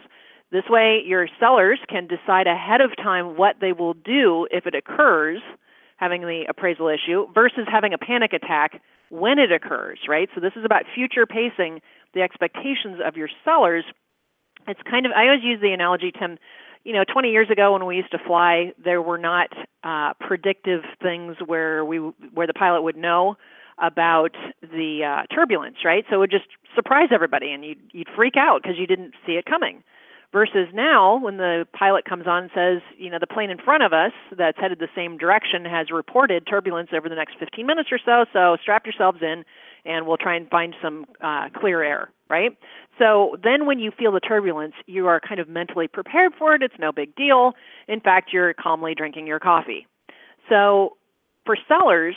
This 0.51 0.63
way, 0.69 1.01
your 1.05 1.27
sellers 1.39 1.79
can 1.89 2.07
decide 2.07 2.47
ahead 2.47 2.81
of 2.81 2.95
time 2.95 3.37
what 3.37 3.57
they 3.59 3.73
will 3.73 3.93
do 3.93 4.47
if 4.49 4.65
it 4.65 4.75
occurs, 4.75 5.41
having 5.97 6.21
the 6.21 6.45
appraisal 6.47 6.87
issue, 6.87 7.27
versus 7.33 7.67
having 7.69 7.93
a 7.93 7.97
panic 7.97 8.31
attack 8.31 8.81
when 9.09 9.39
it 9.39 9.51
occurs, 9.51 9.99
right? 10.07 10.29
So, 10.33 10.41
this 10.41 10.53
is 10.55 10.63
about 10.63 10.83
future 10.95 11.25
pacing 11.25 11.81
the 12.13 12.21
expectations 12.21 12.99
of 13.05 13.17
your 13.17 13.29
sellers. 13.43 13.83
It's 14.67 14.81
kind 14.89 15.05
of, 15.05 15.11
I 15.11 15.25
always 15.25 15.43
use 15.43 15.59
the 15.61 15.71
analogy, 15.71 16.11
Tim, 16.17 16.37
you 16.87 16.93
know, 16.93 17.03
20 17.03 17.29
years 17.31 17.49
ago 17.49 17.73
when 17.73 17.85
we 17.85 17.97
used 17.97 18.11
to 18.11 18.17
fly, 18.17 18.71
there 18.81 19.01
were 19.01 19.17
not 19.17 19.49
uh, 19.83 20.13
predictive 20.25 20.81
things 21.01 21.35
where 21.45 21.83
we 21.83 21.97
where 21.97 22.47
the 22.47 22.53
pilot 22.53 22.81
would 22.83 22.95
know 22.95 23.35
about 23.77 24.35
the 24.61 25.03
uh, 25.03 25.35
turbulence, 25.35 25.77
right? 25.83 26.05
So 26.09 26.15
it 26.15 26.19
would 26.19 26.31
just 26.31 26.47
surprise 26.75 27.09
everybody, 27.13 27.51
and 27.51 27.65
you'd 27.65 27.81
you'd 27.91 28.07
freak 28.15 28.35
out 28.37 28.61
because 28.63 28.77
you 28.79 28.87
didn't 28.87 29.13
see 29.25 29.33
it 29.33 29.45
coming. 29.45 29.83
Versus 30.33 30.67
now, 30.73 31.17
when 31.17 31.37
the 31.37 31.65
pilot 31.71 32.03
comes 32.03 32.27
on 32.27 32.43
and 32.43 32.51
says, 32.53 32.81
you 32.97 33.09
know, 33.09 33.17
the 33.17 33.27
plane 33.27 33.49
in 33.49 33.57
front 33.57 33.81
of 33.81 33.93
us 33.93 34.11
that's 34.37 34.59
headed 34.59 34.77
the 34.79 34.89
same 34.93 35.17
direction 35.17 35.63
has 35.63 35.89
reported 35.89 36.45
turbulence 36.45 36.89
over 36.93 37.07
the 37.07 37.15
next 37.15 37.35
15 37.39 37.65
minutes 37.65 37.89
or 37.91 37.99
so, 38.03 38.25
so 38.33 38.57
strap 38.61 38.85
yourselves 38.85 39.19
in 39.21 39.45
and 39.85 40.05
we'll 40.05 40.17
try 40.17 40.35
and 40.35 40.49
find 40.49 40.75
some 40.81 41.05
uh, 41.21 41.47
clear 41.57 41.81
air, 41.81 42.11
right? 42.29 42.57
So 42.99 43.37
then 43.41 43.65
when 43.65 43.79
you 43.79 43.91
feel 43.97 44.11
the 44.11 44.19
turbulence, 44.19 44.73
you 44.85 45.07
are 45.07 45.21
kind 45.21 45.39
of 45.39 45.47
mentally 45.47 45.87
prepared 45.87 46.33
for 46.37 46.53
it. 46.53 46.61
It's 46.61 46.75
no 46.77 46.91
big 46.91 47.15
deal. 47.15 47.53
In 47.87 48.01
fact, 48.01 48.33
you're 48.33 48.53
calmly 48.53 48.93
drinking 48.95 49.27
your 49.27 49.39
coffee. 49.39 49.87
So 50.49 50.97
for 51.45 51.57
sellers, 51.69 52.15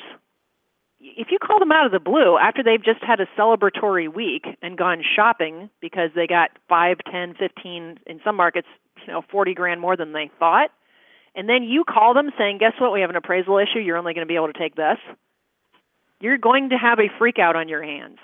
if 1.00 1.28
you 1.30 1.38
call 1.38 1.59
them 1.59 1.73
out 1.73 1.87
of 1.87 1.92
the 1.92 2.00
blue 2.00 2.37
after 2.38 2.62
they've 2.62 2.83
just 2.83 3.02
had 3.02 3.21
a 3.21 3.26
celebratory 3.38 4.12
week 4.12 4.47
and 4.62 4.76
gone 4.76 5.02
shopping 5.16 5.71
because 5.80 6.11
they 6.14 6.26
got 6.26 6.50
five, 6.69 6.99
ten, 7.11 7.35
fifteen, 7.35 7.99
in 8.07 8.21
some 8.25 8.37
markets, 8.37 8.69
you 9.07 9.12
know, 9.12 9.23
40 9.30 9.54
grand 9.54 9.80
more 9.80 9.97
than 9.97 10.12
they 10.12 10.30
thought, 10.38 10.71
and 11.35 11.49
then 11.49 11.62
you 11.62 11.85
call 11.85 12.12
them 12.12 12.30
saying, 12.37 12.59
guess 12.59 12.73
what, 12.78 12.92
we 12.92 13.00
have 13.00 13.11
an 13.11 13.16
appraisal 13.16 13.59
issue, 13.59 13.78
you're 13.78 13.97
only 13.97 14.12
going 14.12 14.26
to 14.26 14.30
be 14.30 14.37
able 14.37 14.52
to 14.52 14.59
take 14.59 14.75
this, 14.75 14.99
you're 16.21 16.38
going 16.38 16.69
to 16.71 16.76
have 16.76 16.99
a 16.99 17.09
freak 17.19 17.38
out 17.38 17.57
on 17.57 17.69
your 17.69 17.83
hands. 17.83 18.19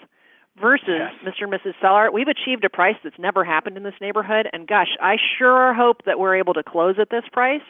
Versus 0.59 0.88
yes. 0.88 1.12
Mr. 1.23 1.45
and 1.45 1.52
Mrs. 1.52 1.75
Seller, 1.83 2.11
we've 2.11 2.28
achieved 2.28 2.64
a 2.64 2.71
price 2.71 2.97
that's 3.04 3.18
never 3.18 3.45
happened 3.45 3.76
in 3.76 3.83
this 3.83 3.95
neighborhood, 4.00 4.49
and 4.54 4.66
gosh, 4.66 4.97
I 5.02 5.16
sure 5.38 5.75
hope 5.75 6.06
that 6.06 6.18
we're 6.18 6.35
able 6.35 6.54
to 6.54 6.62
close 6.62 6.97
at 6.99 7.11
this 7.11 7.25
price 7.30 7.61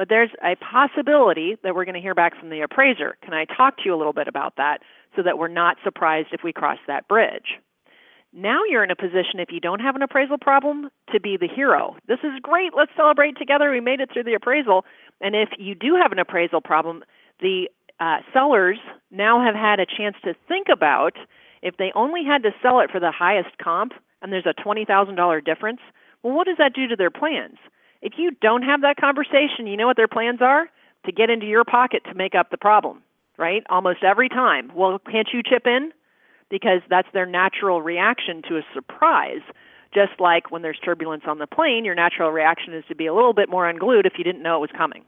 but 0.00 0.08
there's 0.08 0.30
a 0.42 0.56
possibility 0.56 1.58
that 1.62 1.74
we're 1.74 1.84
going 1.84 1.94
to 1.94 2.00
hear 2.00 2.14
back 2.14 2.34
from 2.40 2.48
the 2.48 2.62
appraiser. 2.62 3.18
Can 3.22 3.34
I 3.34 3.44
talk 3.44 3.76
to 3.76 3.82
you 3.84 3.94
a 3.94 4.00
little 4.00 4.14
bit 4.14 4.28
about 4.28 4.56
that 4.56 4.78
so 5.14 5.22
that 5.22 5.36
we're 5.36 5.48
not 5.48 5.76
surprised 5.84 6.28
if 6.32 6.40
we 6.42 6.54
cross 6.54 6.78
that 6.86 7.06
bridge? 7.06 7.60
Now 8.32 8.60
you're 8.66 8.82
in 8.82 8.90
a 8.90 8.96
position, 8.96 9.40
if 9.40 9.50
you 9.52 9.60
don't 9.60 9.80
have 9.80 9.96
an 9.96 10.00
appraisal 10.00 10.38
problem, 10.38 10.88
to 11.12 11.20
be 11.20 11.36
the 11.36 11.46
hero. 11.46 11.96
This 12.08 12.20
is 12.24 12.30
great. 12.40 12.72
Let's 12.74 12.92
celebrate 12.96 13.36
together. 13.36 13.70
We 13.70 13.82
made 13.82 14.00
it 14.00 14.08
through 14.10 14.24
the 14.24 14.32
appraisal. 14.32 14.86
And 15.20 15.36
if 15.36 15.50
you 15.58 15.74
do 15.74 15.98
have 16.00 16.12
an 16.12 16.18
appraisal 16.18 16.62
problem, 16.62 17.04
the 17.40 17.68
uh, 18.00 18.20
sellers 18.32 18.78
now 19.10 19.44
have 19.44 19.54
had 19.54 19.80
a 19.80 19.84
chance 19.84 20.16
to 20.24 20.32
think 20.48 20.68
about 20.72 21.12
if 21.60 21.76
they 21.76 21.92
only 21.94 22.24
had 22.24 22.42
to 22.44 22.52
sell 22.62 22.80
it 22.80 22.90
for 22.90 23.00
the 23.00 23.12
highest 23.12 23.58
comp 23.62 23.92
and 24.22 24.32
there's 24.32 24.46
a 24.46 24.58
$20,000 24.66 25.44
difference, 25.44 25.80
well, 26.22 26.32
what 26.32 26.46
does 26.46 26.56
that 26.56 26.72
do 26.72 26.86
to 26.88 26.96
their 26.96 27.10
plans? 27.10 27.58
If 28.02 28.14
you 28.16 28.30
don't 28.40 28.62
have 28.62 28.82
that 28.82 28.96
conversation, 28.96 29.66
you 29.66 29.76
know 29.76 29.86
what 29.86 29.96
their 29.96 30.08
plans 30.08 30.40
are? 30.40 30.68
To 31.06 31.12
get 31.12 31.30
into 31.30 31.46
your 31.46 31.64
pocket 31.64 32.02
to 32.04 32.14
make 32.14 32.34
up 32.34 32.50
the 32.50 32.58
problem, 32.58 33.02
right? 33.38 33.62
Almost 33.70 34.04
every 34.04 34.28
time. 34.28 34.70
Well, 34.74 34.98
can't 34.98 35.28
you 35.32 35.42
chip 35.42 35.66
in? 35.66 35.92
because 36.50 36.82
that's 36.90 37.08
their 37.14 37.26
natural 37.26 37.80
reaction 37.80 38.42
to 38.48 38.56
a 38.58 38.62
surprise. 38.74 39.40
Just 39.94 40.20
like 40.20 40.50
when 40.50 40.62
there's 40.62 40.78
turbulence 40.84 41.22
on 41.26 41.38
the 41.38 41.46
plane, 41.46 41.84
your 41.84 41.94
natural 41.94 42.30
reaction 42.30 42.74
is 42.74 42.84
to 42.88 42.94
be 42.94 43.06
a 43.06 43.14
little 43.14 43.32
bit 43.32 43.48
more 43.48 43.68
unglued 43.68 44.06
if 44.06 44.14
you 44.18 44.24
didn't 44.24 44.42
know 44.42 44.56
it 44.56 44.60
was 44.60 44.70
coming. 44.76 45.04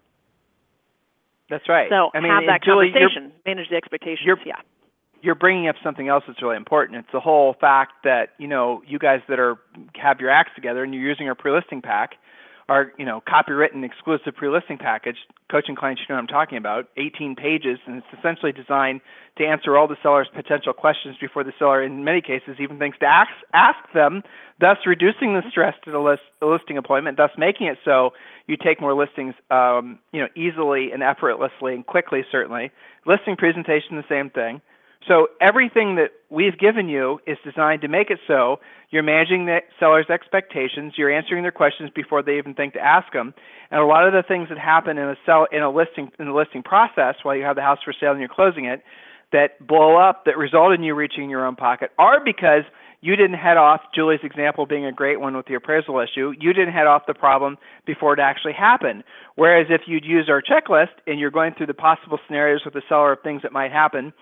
That's 1.50 1.68
right. 1.68 1.88
So 1.90 2.10
I 2.14 2.20
mean, 2.20 2.32
have 2.32 2.44
that 2.46 2.64
Julie, 2.64 2.90
conversation, 2.92 3.32
manage 3.44 3.68
the 3.68 3.76
expectations. 3.76 4.24
you're- 4.24 4.40
yeah. 4.46 4.56
you're 5.20 5.34
bringing 5.34 5.68
up 5.68 5.76
something 5.84 6.08
else 6.08 6.24
that's 6.26 6.40
really 6.40 6.56
important. 6.56 6.98
It's 6.98 7.12
the 7.12 7.20
whole 7.20 7.54
fact 7.60 8.04
that 8.04 8.30
you 8.38 8.48
know 8.48 8.82
you 8.86 8.98
guys 8.98 9.20
that 9.28 9.38
are 9.38 9.58
have 9.94 10.20
your 10.20 10.30
acts 10.30 10.52
together 10.54 10.82
and 10.82 10.94
you're 10.94 11.06
using 11.06 11.28
our 11.28 11.34
pre-listing 11.34 11.82
pack, 11.82 12.16
our 12.68 12.92
you 12.98 13.04
know 13.04 13.22
copywritten 13.26 13.84
exclusive 13.84 14.34
pre-listing 14.36 14.78
package. 14.78 15.16
Coaching 15.50 15.76
clients, 15.76 16.00
you 16.00 16.06
know 16.08 16.16
what 16.16 16.22
I'm 16.22 16.26
talking 16.28 16.58
about. 16.58 16.88
18 16.96 17.36
pages, 17.36 17.78
and 17.86 17.98
it's 17.98 18.18
essentially 18.18 18.52
designed 18.52 19.00
to 19.38 19.44
answer 19.44 19.76
all 19.76 19.88
the 19.88 19.96
seller's 20.02 20.28
potential 20.34 20.72
questions 20.72 21.16
before 21.20 21.44
the 21.44 21.52
seller, 21.58 21.82
in 21.82 22.04
many 22.04 22.20
cases, 22.20 22.56
even 22.60 22.78
thinks 22.78 22.98
to 22.98 23.06
ask 23.06 23.30
ask 23.52 23.78
them, 23.94 24.22
thus 24.60 24.78
reducing 24.86 25.34
the 25.34 25.42
stress 25.50 25.74
to 25.84 25.90
the, 25.90 25.98
list, 25.98 26.22
the 26.40 26.46
listing 26.46 26.78
appointment, 26.78 27.16
thus 27.16 27.30
making 27.36 27.66
it 27.66 27.78
so 27.84 28.10
you 28.46 28.56
take 28.56 28.80
more 28.80 28.94
listings, 28.94 29.34
um, 29.50 29.98
you 30.12 30.20
know, 30.20 30.28
easily 30.36 30.90
and 30.92 31.02
effortlessly 31.02 31.74
and 31.74 31.86
quickly. 31.86 32.24
Certainly, 32.30 32.70
listing 33.06 33.36
presentation, 33.36 33.96
the 33.96 34.04
same 34.08 34.30
thing. 34.30 34.60
So 35.08 35.28
everything 35.40 35.96
that 35.96 36.10
we've 36.30 36.56
given 36.58 36.88
you 36.88 37.20
is 37.26 37.36
designed 37.44 37.82
to 37.82 37.88
make 37.88 38.10
it 38.10 38.18
so 38.26 38.60
you're 38.90 39.02
managing 39.02 39.46
the 39.46 39.58
seller's 39.80 40.10
expectations, 40.10 40.94
you're 40.96 41.12
answering 41.12 41.42
their 41.42 41.52
questions 41.52 41.90
before 41.94 42.22
they 42.22 42.38
even 42.38 42.54
think 42.54 42.74
to 42.74 42.80
ask 42.80 43.12
them, 43.12 43.34
and 43.70 43.80
a 43.80 43.84
lot 43.84 44.06
of 44.06 44.12
the 44.12 44.22
things 44.26 44.48
that 44.50 44.58
happen 44.58 44.98
in 44.98 45.08
a 45.08 45.16
sell 45.26 45.46
in 45.50 45.62
a 45.62 45.70
listing 45.70 46.10
in 46.18 46.26
the 46.26 46.32
listing 46.32 46.62
process 46.62 47.16
while 47.22 47.34
you 47.34 47.42
have 47.42 47.56
the 47.56 47.62
house 47.62 47.78
for 47.84 47.92
sale 47.98 48.12
and 48.12 48.20
you're 48.20 48.28
closing 48.28 48.66
it 48.66 48.82
that 49.32 49.66
blow 49.66 49.96
up 49.96 50.24
that 50.26 50.36
result 50.36 50.72
in 50.72 50.82
you 50.82 50.94
reaching 50.94 51.30
your 51.30 51.46
own 51.46 51.56
pocket 51.56 51.90
are 51.98 52.22
because 52.22 52.64
you 53.00 53.16
didn't 53.16 53.38
head 53.38 53.56
off 53.56 53.80
Julie's 53.92 54.20
example 54.22 54.64
being 54.64 54.86
a 54.86 54.92
great 54.92 55.20
one 55.20 55.36
with 55.36 55.46
the 55.46 55.54
appraisal 55.54 55.98
issue. 55.98 56.32
You 56.38 56.52
didn't 56.52 56.72
head 56.72 56.86
off 56.86 57.02
the 57.06 57.14
problem 57.14 57.58
before 57.84 58.14
it 58.14 58.20
actually 58.20 58.52
happened. 58.52 59.02
Whereas 59.34 59.66
if 59.70 59.82
you'd 59.86 60.04
used 60.04 60.30
our 60.30 60.40
checklist 60.40 60.94
and 61.08 61.18
you're 61.18 61.32
going 61.32 61.54
through 61.54 61.66
the 61.66 61.74
possible 61.74 62.20
scenarios 62.26 62.60
with 62.64 62.74
the 62.74 62.82
seller 62.88 63.12
of 63.12 63.18
things 63.22 63.42
that 63.42 63.52
might 63.52 63.72
happen, 63.72 64.12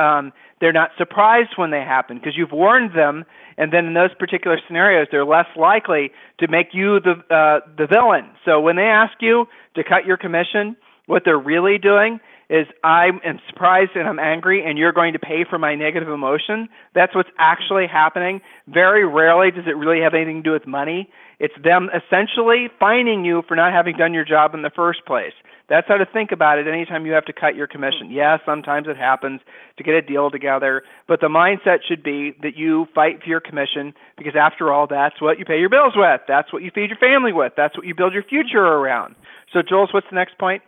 um, 0.00 0.32
they're 0.60 0.72
not 0.72 0.90
surprised 0.98 1.50
when 1.56 1.70
they 1.70 1.80
happen 1.80 2.18
because 2.18 2.34
you've 2.36 2.52
warned 2.52 2.92
them, 2.94 3.24
and 3.56 3.72
then 3.72 3.86
in 3.86 3.94
those 3.94 4.14
particular 4.18 4.58
scenarios, 4.66 5.08
they're 5.10 5.24
less 5.24 5.46
likely 5.56 6.10
to 6.38 6.48
make 6.48 6.68
you 6.72 7.00
the 7.00 7.14
uh, 7.34 7.60
the 7.76 7.86
villain. 7.86 8.30
So 8.44 8.60
when 8.60 8.76
they 8.76 8.90
ask 9.02 9.14
you 9.20 9.46
to 9.76 9.84
cut 9.84 10.06
your 10.06 10.16
commission, 10.16 10.76
what 11.06 11.22
they're 11.24 11.38
really 11.38 11.78
doing 11.78 12.20
is 12.50 12.66
I 12.82 13.10
am 13.24 13.38
surprised 13.48 13.92
and 13.94 14.08
I'm 14.08 14.18
angry, 14.18 14.64
and 14.66 14.76
you're 14.76 14.92
going 14.92 15.12
to 15.12 15.20
pay 15.20 15.44
for 15.48 15.58
my 15.58 15.76
negative 15.76 16.08
emotion. 16.08 16.68
That's 16.94 17.14
what's 17.14 17.30
actually 17.38 17.86
happening. 17.86 18.40
Very 18.66 19.06
rarely 19.06 19.52
does 19.52 19.66
it 19.68 19.76
really 19.76 20.00
have 20.02 20.14
anything 20.14 20.42
to 20.42 20.42
do 20.42 20.52
with 20.52 20.66
money. 20.66 21.08
It's 21.38 21.54
them 21.62 21.88
essentially 21.94 22.68
fining 22.78 23.24
you 23.24 23.42
for 23.46 23.54
not 23.56 23.72
having 23.72 23.96
done 23.96 24.12
your 24.12 24.24
job 24.24 24.52
in 24.54 24.62
the 24.62 24.70
first 24.74 25.06
place. 25.06 25.32
That's 25.70 25.86
how 25.86 25.96
to 25.98 26.04
think 26.04 26.32
about 26.32 26.58
it 26.58 26.66
anytime 26.66 27.06
you 27.06 27.12
have 27.12 27.24
to 27.26 27.32
cut 27.32 27.54
your 27.54 27.68
commission. 27.68 28.10
Yes, 28.10 28.40
sometimes 28.44 28.88
it 28.88 28.96
happens 28.96 29.40
to 29.78 29.84
get 29.84 29.94
a 29.94 30.02
deal 30.02 30.28
together, 30.28 30.82
but 31.06 31.20
the 31.20 31.28
mindset 31.28 31.78
should 31.86 32.02
be 32.02 32.32
that 32.42 32.56
you 32.56 32.88
fight 32.92 33.22
for 33.22 33.28
your 33.28 33.38
commission 33.38 33.94
because 34.18 34.34
after 34.34 34.72
all, 34.72 34.88
that's 34.88 35.22
what 35.22 35.38
you 35.38 35.44
pay 35.44 35.60
your 35.60 35.68
bills 35.68 35.92
with. 35.94 36.22
That's 36.26 36.52
what 36.52 36.64
you 36.64 36.72
feed 36.74 36.90
your 36.90 36.98
family 36.98 37.32
with. 37.32 37.52
That's 37.56 37.76
what 37.76 37.86
you 37.86 37.94
build 37.94 38.12
your 38.12 38.24
future 38.24 38.58
around. 38.58 39.14
So, 39.52 39.62
Jules, 39.62 39.90
what's 39.94 40.08
the 40.10 40.16
next 40.16 40.38
point? 40.38 40.62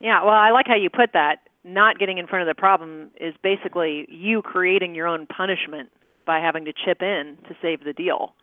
Yeah, 0.00 0.24
well, 0.24 0.34
I 0.34 0.50
like 0.50 0.66
how 0.66 0.74
you 0.74 0.90
put 0.90 1.12
that. 1.12 1.36
Not 1.62 2.00
getting 2.00 2.18
in 2.18 2.26
front 2.26 2.46
of 2.46 2.54
the 2.54 2.58
problem 2.58 3.10
is 3.20 3.34
basically 3.40 4.06
you 4.10 4.42
creating 4.42 4.96
your 4.96 5.06
own 5.06 5.26
punishment 5.26 5.90
by 6.26 6.40
having 6.40 6.64
to 6.64 6.72
chip 6.72 7.02
in 7.02 7.38
to 7.48 7.54
save 7.62 7.84
the 7.84 7.92
deal. 7.92 8.34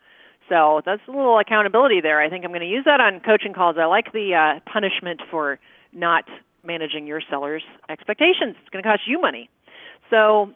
So 0.48 0.82
that's 0.86 1.02
a 1.08 1.12
little 1.12 1.38
accountability 1.38 2.00
there. 2.02 2.22
I 2.22 2.30
think 2.30 2.46
I'm 2.46 2.52
going 2.52 2.62
to 2.62 2.68
use 2.68 2.86
that 2.86 3.00
on 3.02 3.20
coaching 3.20 3.54
calls. 3.54 3.76
I 3.78 3.86
like 3.86 4.12
the 4.14 4.34
uh, 4.36 4.72
punishment 4.72 5.22
for 5.30 5.60
not 5.94 6.26
managing 6.64 7.08
your 7.08 7.22
seller's 7.30 7.64
expectations. 7.90 8.56
It's 8.60 8.70
going 8.70 8.84
to 8.84 8.90
cost 8.90 9.04
you 9.08 9.20
money. 9.20 9.50
So, 10.10 10.52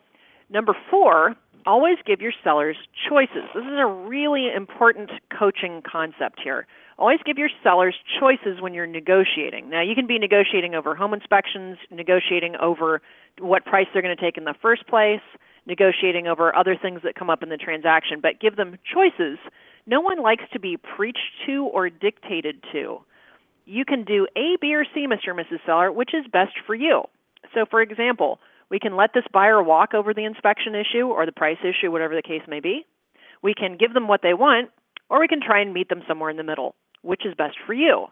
number 0.50 0.76
four, 0.90 1.36
always 1.66 1.98
give 2.06 2.22
your 2.22 2.34
sellers 2.44 2.76
choices. 3.10 3.44
This 3.54 3.64
is 3.64 3.80
a 3.80 3.86
really 3.86 4.50
important 4.54 5.10
coaching 5.38 5.82
concept 5.90 6.40
here. 6.44 6.68
Always 6.98 7.20
give 7.26 7.38
your 7.38 7.50
sellers 7.64 7.96
choices 8.20 8.62
when 8.62 8.74
you're 8.74 8.88
negotiating. 8.88 9.70
Now, 9.70 9.82
you 9.82 9.96
can 9.96 10.08
be 10.08 10.20
negotiating 10.20 10.76
over 10.76 10.96
home 10.96 11.14
inspections, 11.14 11.78
negotiating 11.92 12.56
over 12.62 13.02
what 13.40 13.66
price 13.66 13.88
they're 13.92 14.02
going 14.02 14.16
to 14.16 14.22
take 14.22 14.38
in 14.38 14.46
the 14.46 14.56
first 14.62 14.88
place, 14.88 15.22
negotiating 15.66 16.28
over 16.28 16.56
other 16.56 16.78
things 16.80 17.02
that 17.04 17.16
come 17.16 17.30
up 17.30 17.44
in 17.44 17.50
the 17.50 17.58
transaction, 17.58 18.20
but 18.22 18.40
give 18.40 18.56
them 18.56 18.78
choices. 18.94 19.40
No 19.88 20.00
one 20.00 20.22
likes 20.22 20.44
to 20.54 20.60
be 20.60 20.78
preached 20.78 21.32
to 21.46 21.66
or 21.66 21.90
dictated 21.90 22.64
to. 22.72 23.00
You 23.66 23.86
can 23.86 24.04
do 24.04 24.28
A, 24.36 24.58
B, 24.62 24.74
or 24.76 24.86
C, 24.94 25.08
Mr. 25.08 25.34
Mrs. 25.34 25.60
Seller, 25.66 25.92
which 25.92 26.14
is 26.14 26.26
best 26.32 26.54
for 26.66 26.76
you. 26.76 27.04
So, 27.54 27.66
for 27.70 27.82
example, 27.82 28.40
we 28.70 28.80
can 28.80 28.96
let 28.96 29.14
this 29.14 29.26
buyer 29.32 29.62
walk 29.62 29.94
over 29.94 30.14
the 30.14 30.26
inspection 30.26 30.74
issue 30.76 31.08
or 31.08 31.26
the 31.26 31.32
price 31.32 31.58
issue, 31.62 31.92
whatever 31.92 32.16
the 32.16 32.22
case 32.22 32.42
may 32.48 32.60
be. 32.60 32.86
We 33.42 33.54
can 33.54 33.78
give 33.78 33.94
them 33.94 34.08
what 34.08 34.22
they 34.22 34.34
want, 34.34 34.70
or 35.10 35.20
we 35.20 35.28
can 35.28 35.42
try 35.42 35.62
and 35.62 35.74
meet 35.74 35.90
them 35.90 36.04
somewhere 36.08 36.30
in 36.30 36.38
the 36.38 36.44
middle 36.44 36.76
which 37.06 37.26
is 37.26 37.34
best 37.36 37.56
for 37.66 37.74
you. 37.74 38.08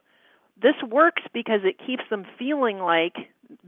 This 0.62 0.76
works 0.88 1.24
because 1.34 1.62
it 1.64 1.80
keeps 1.86 2.04
them 2.10 2.26
feeling 2.38 2.78
like 2.78 3.16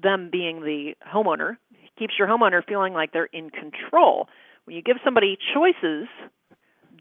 them 0.01 0.29
being 0.31 0.61
the 0.61 0.93
homeowner, 1.05 1.57
keeps 1.97 2.13
your 2.17 2.27
homeowner 2.27 2.63
feeling 2.65 2.93
like 2.93 3.11
they're 3.11 3.25
in 3.25 3.49
control. 3.49 4.29
When 4.65 4.75
you 4.75 4.83
give 4.83 4.97
somebody 5.03 5.37
choices, 5.53 6.07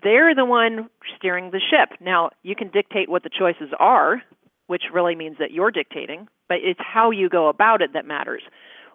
they're 0.02 0.34
the 0.34 0.44
one 0.44 0.88
steering 1.16 1.50
the 1.50 1.60
ship. 1.60 1.98
Now, 2.00 2.30
you 2.42 2.56
can 2.56 2.70
dictate 2.70 3.08
what 3.08 3.22
the 3.22 3.30
choices 3.30 3.68
are, 3.78 4.22
which 4.66 4.84
really 4.92 5.14
means 5.14 5.36
that 5.38 5.50
you're 5.50 5.70
dictating, 5.70 6.28
but 6.48 6.58
it's 6.62 6.80
how 6.80 7.10
you 7.10 7.28
go 7.28 7.48
about 7.48 7.82
it 7.82 7.92
that 7.94 8.06
matters. 8.06 8.42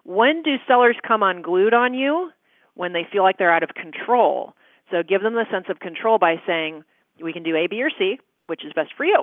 When 0.04 0.42
do 0.42 0.56
sellers 0.66 0.96
come 1.06 1.22
unglued 1.22 1.74
on 1.74 1.94
you? 1.94 2.30
When 2.74 2.92
they 2.92 3.06
feel 3.10 3.22
like 3.22 3.36
they're 3.36 3.52
out 3.52 3.62
of 3.62 3.70
control. 3.70 4.54
So 4.90 5.02
give 5.02 5.22
them 5.22 5.34
the 5.34 5.44
sense 5.50 5.66
of 5.68 5.80
control 5.80 6.18
by 6.18 6.36
saying, 6.46 6.82
we 7.22 7.32
can 7.32 7.42
do 7.42 7.54
A, 7.56 7.66
B, 7.66 7.82
or 7.82 7.90
C 7.90 8.18
which 8.50 8.64
is 8.66 8.72
best 8.74 8.90
for 8.96 9.06
you. 9.06 9.22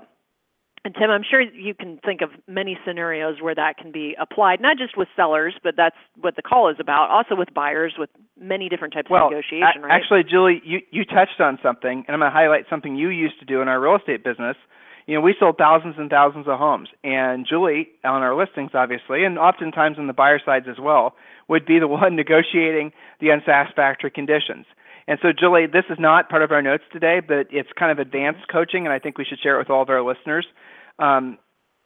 And 0.85 0.95
Tim, 0.95 1.11
I'm 1.11 1.23
sure 1.29 1.41
you 1.41 1.73
can 1.73 1.99
think 2.05 2.21
of 2.21 2.29
many 2.47 2.79
scenarios 2.85 3.41
where 3.41 3.53
that 3.53 3.77
can 3.77 3.91
be 3.91 4.15
applied, 4.17 4.61
not 4.61 4.77
just 4.77 4.95
with 4.95 5.09
sellers, 5.17 5.53
but 5.61 5.73
that's 5.75 5.97
what 6.15 6.37
the 6.37 6.41
call 6.41 6.69
is 6.69 6.77
about, 6.79 7.09
also 7.09 7.35
with 7.35 7.53
buyers, 7.53 7.95
with 7.97 8.09
many 8.39 8.69
different 8.69 8.93
types 8.93 9.09
well, 9.09 9.25
of 9.25 9.31
negotiation, 9.31 9.81
right? 9.81 9.91
Actually, 9.91 10.23
Julie, 10.23 10.61
you, 10.63 10.79
you 10.91 11.03
touched 11.03 11.41
on 11.41 11.59
something, 11.61 12.05
and 12.07 12.15
I'm 12.15 12.19
going 12.19 12.31
to 12.31 12.33
highlight 12.33 12.65
something 12.69 12.95
you 12.95 13.09
used 13.09 13.37
to 13.39 13.45
do 13.45 13.61
in 13.61 13.67
our 13.67 13.81
real 13.81 13.97
estate 13.97 14.23
business. 14.23 14.55
You 15.07 15.15
know, 15.15 15.21
we 15.21 15.35
sold 15.39 15.57
thousands 15.57 15.95
and 15.97 16.09
thousands 16.09 16.47
of 16.47 16.59
homes, 16.59 16.89
and 17.01 17.47
Julie, 17.47 17.87
on 18.03 18.21
our 18.21 18.35
listings, 18.35 18.71
obviously, 18.73 19.23
and 19.23 19.39
oftentimes 19.39 19.97
on 19.97 20.07
the 20.07 20.13
buyer 20.13 20.39
sides 20.43 20.65
as 20.69 20.79
well, 20.79 21.15
would 21.47 21.65
be 21.65 21.79
the 21.79 21.87
one 21.99 22.15
negotiating 22.15 22.91
the 23.21 23.31
unsatisfactory 23.31 24.11
conditions. 24.11 24.65
And 25.07 25.17
so, 25.21 25.29
Julie, 25.31 25.67
this 25.67 25.85
is 25.89 25.97
not 25.97 26.29
part 26.29 26.43
of 26.43 26.51
our 26.51 26.61
notes 26.61 26.83
today, 26.91 27.21
but 27.25 27.47
it's 27.49 27.69
kind 27.79 27.89
of 27.89 27.99
advanced 27.99 28.49
coaching, 28.51 28.85
and 28.85 28.93
I 28.93 28.99
think 28.99 29.17
we 29.17 29.23
should 29.23 29.39
share 29.39 29.55
it 29.55 29.59
with 29.59 29.69
all 29.69 29.81
of 29.81 29.89
our 29.89 30.03
listeners. 30.03 30.45
Um, 30.99 31.37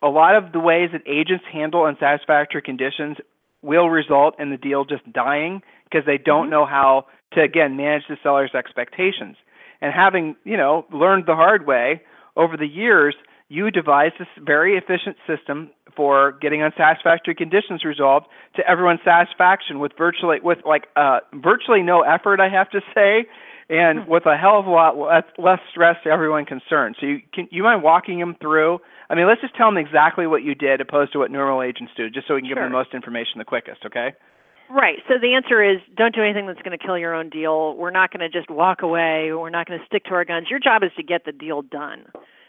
a 0.02 0.08
lot 0.08 0.36
of 0.36 0.52
the 0.52 0.60
ways 0.60 0.90
that 0.92 1.04
agents 1.06 1.46
handle 1.52 1.86
unsatisfactory 1.86 2.64
conditions 2.64 3.18
will 3.62 3.90
result 3.90 4.40
in 4.40 4.50
the 4.50 4.58
deal 4.58 4.84
just 4.84 5.04
dying 5.14 5.62
because 5.84 6.08
they 6.08 6.18
don't 6.18 6.46
mm-hmm. 6.46 6.52
know 6.52 6.66
how 6.66 7.06
to 7.34 7.42
again 7.42 7.78
manage 7.78 8.04
the 8.10 8.18
seller's 8.24 8.56
expectations. 8.56 9.38
And 9.80 9.94
having 9.94 10.36
you 10.44 10.58
know 10.58 10.86
learned 10.92 11.26
the 11.28 11.36
hard 11.36 11.68
way 11.68 12.02
over 12.36 12.58
the 12.58 12.68
years, 12.68 13.16
you 13.50 13.70
devised 13.70 14.16
this 14.18 14.28
very 14.40 14.78
efficient 14.78 15.18
system 15.28 15.72
for 15.96 16.38
getting 16.42 16.64
unsatisfactory 16.64 17.36
conditions 17.36 17.84
resolved 17.84 18.28
to 18.56 18.68
everyone's 18.68 19.02
satisfaction 19.04 19.80
with 19.80 19.92
virtually 19.98 20.40
with 20.42 20.60
like 20.66 20.88
uh, 20.96 21.20
virtually 21.34 21.82
no 21.82 22.02
effort, 22.02 22.40
I 22.40 22.48
have 22.48 22.70
to 22.70 22.80
say, 22.96 23.26
and 23.70 24.04
hmm. 24.04 24.10
with 24.10 24.26
a 24.26 24.38
hell 24.38 24.60
of 24.60 24.68
a 24.68 24.70
lot 24.70 24.98
less, 24.98 25.24
less 25.38 25.60
stress 25.70 25.98
to 26.06 26.10
everyone 26.10 26.46
concerned. 26.46 26.96
So 27.00 27.06
you 27.06 27.20
can 27.34 27.50
you 27.52 27.64
mind 27.64 27.84
walking 27.84 28.20
them 28.20 28.36
through? 28.40 28.80
I 29.10 29.16
mean, 29.16 29.28
let's 29.28 29.42
just 29.42 29.56
tell 29.56 29.68
them 29.68 29.78
exactly 29.78 30.28
what 30.28 30.44
you 30.44 30.56
did, 30.56 30.80
opposed 30.80 31.12
to 31.14 31.20
what 31.20 31.30
normal 31.30 31.62
agents 31.62 31.92
do, 31.98 32.10
just 32.10 32.28
so 32.28 32.36
we 32.36 32.42
can 32.42 32.48
sure. 32.48 32.56
give 32.56 32.64
them 32.64 32.72
the 32.72 32.78
most 32.78 32.94
information 32.94 33.40
the 33.40 33.46
quickest. 33.46 33.86
Okay. 33.86 34.14
Right. 34.74 35.00
So 35.08 35.16
the 35.22 35.34
answer 35.36 35.62
is 35.62 35.80
don't 35.98 36.16
do 36.16 36.24
anything 36.24 36.48
that's 36.48 36.62
going 36.62 36.78
to 36.78 36.84
kill 36.84 36.98
your 36.98 37.14
own 37.14 37.30
deal. 37.30 37.76
We're 37.76 37.92
not 37.92 38.12
going 38.12 38.22
to 38.22 38.30
just 38.30 38.50
walk 38.50 38.82
away. 38.82 39.32
We're 39.34 39.50
not 39.50 39.68
going 39.68 39.80
to 39.80 39.86
stick 39.86 40.06
to 40.06 40.12
our 40.12 40.24
guns. 40.24 40.48
Your 40.50 40.60
job 40.60 40.84
is 40.84 40.92
to 40.96 41.04
get 41.04 41.26
the 41.26 41.32
deal 41.32 41.62
done. 41.62 42.06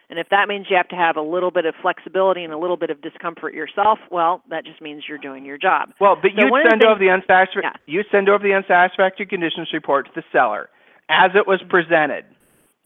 And 0.08 0.18
if 0.18 0.28
that 0.28 0.46
means 0.46 0.66
you 0.68 0.76
have 0.76 0.88
to 0.88 0.96
have 0.96 1.16
a 1.16 1.22
little 1.22 1.50
bit 1.50 1.64
of 1.64 1.74
flexibility 1.80 2.44
and 2.44 2.52
a 2.52 2.58
little 2.58 2.76
bit 2.76 2.90
of 2.90 3.00
discomfort 3.00 3.54
yourself, 3.54 3.98
well, 4.10 4.42
that 4.50 4.64
just 4.64 4.82
means 4.82 5.04
you're 5.08 5.16
doing 5.16 5.44
your 5.44 5.56
job. 5.56 5.88
Well, 6.00 6.16
but 6.20 6.32
so 6.36 6.44
you 6.44 6.62
send 6.68 6.84
over 6.84 7.00
the 7.00 7.08
unsatisfactory 7.08 7.62
yeah. 7.64 7.72
you 7.86 8.04
send 8.12 8.28
over 8.28 8.44
the 8.44 8.52
unsatisfactory 8.52 9.24
conditions 9.26 9.70
report 9.72 10.06
to 10.06 10.12
the 10.14 10.22
seller 10.30 10.68
as 11.08 11.30
it 11.34 11.48
was 11.48 11.60
mm-hmm. 11.60 11.70
presented, 11.70 12.26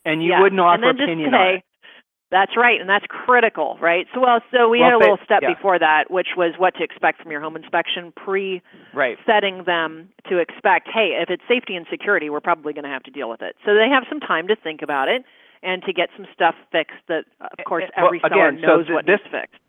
and 0.04 0.22
you 0.22 0.30
yeah. 0.30 0.40
wouldn't 0.40 0.60
offer 0.60 0.88
opinion 0.88 1.32
say, 1.32 1.36
on 1.36 1.54
it. 1.56 1.64
That's 2.30 2.56
right, 2.56 2.80
and 2.80 2.90
that's 2.90 3.06
critical, 3.08 3.78
right? 3.80 4.06
So 4.12 4.20
well, 4.20 4.40
so 4.50 4.68
we 4.68 4.80
well, 4.80 4.90
had 4.90 4.94
a 4.96 4.98
little 4.98 5.18
step 5.24 5.42
yeah. 5.42 5.54
before 5.54 5.78
that, 5.78 6.10
which 6.10 6.34
was 6.36 6.54
what 6.58 6.74
to 6.74 6.82
expect 6.82 7.22
from 7.22 7.30
your 7.30 7.40
home 7.40 7.54
inspection, 7.54 8.12
pre 8.16 8.62
right. 8.92 9.16
setting 9.24 9.62
them 9.64 10.08
to 10.28 10.38
expect, 10.38 10.88
hey, 10.92 11.16
if 11.22 11.30
it's 11.30 11.42
safety 11.46 11.76
and 11.76 11.86
security, 11.88 12.28
we're 12.28 12.40
probably 12.40 12.72
going 12.72 12.84
to 12.84 12.90
have 12.90 13.04
to 13.04 13.12
deal 13.12 13.30
with 13.30 13.42
it. 13.42 13.54
So 13.64 13.74
they 13.74 13.88
have 13.88 14.04
some 14.08 14.18
time 14.18 14.48
to 14.48 14.56
think 14.56 14.82
about 14.82 15.08
it 15.08 15.24
and 15.62 15.82
to 15.84 15.92
get 15.92 16.08
some 16.16 16.26
stuff 16.34 16.56
fixed 16.72 16.98
that 17.08 17.24
of 17.40 17.64
course 17.64 17.84
well, 17.96 18.06
every 18.06 18.20
seller 18.20 18.48
again, 18.48 18.60
knows 18.60 18.86
so 18.88 18.94
what 18.94 19.06
this, 19.06 19.20
needs 19.22 19.42
fixed. 19.42 19.60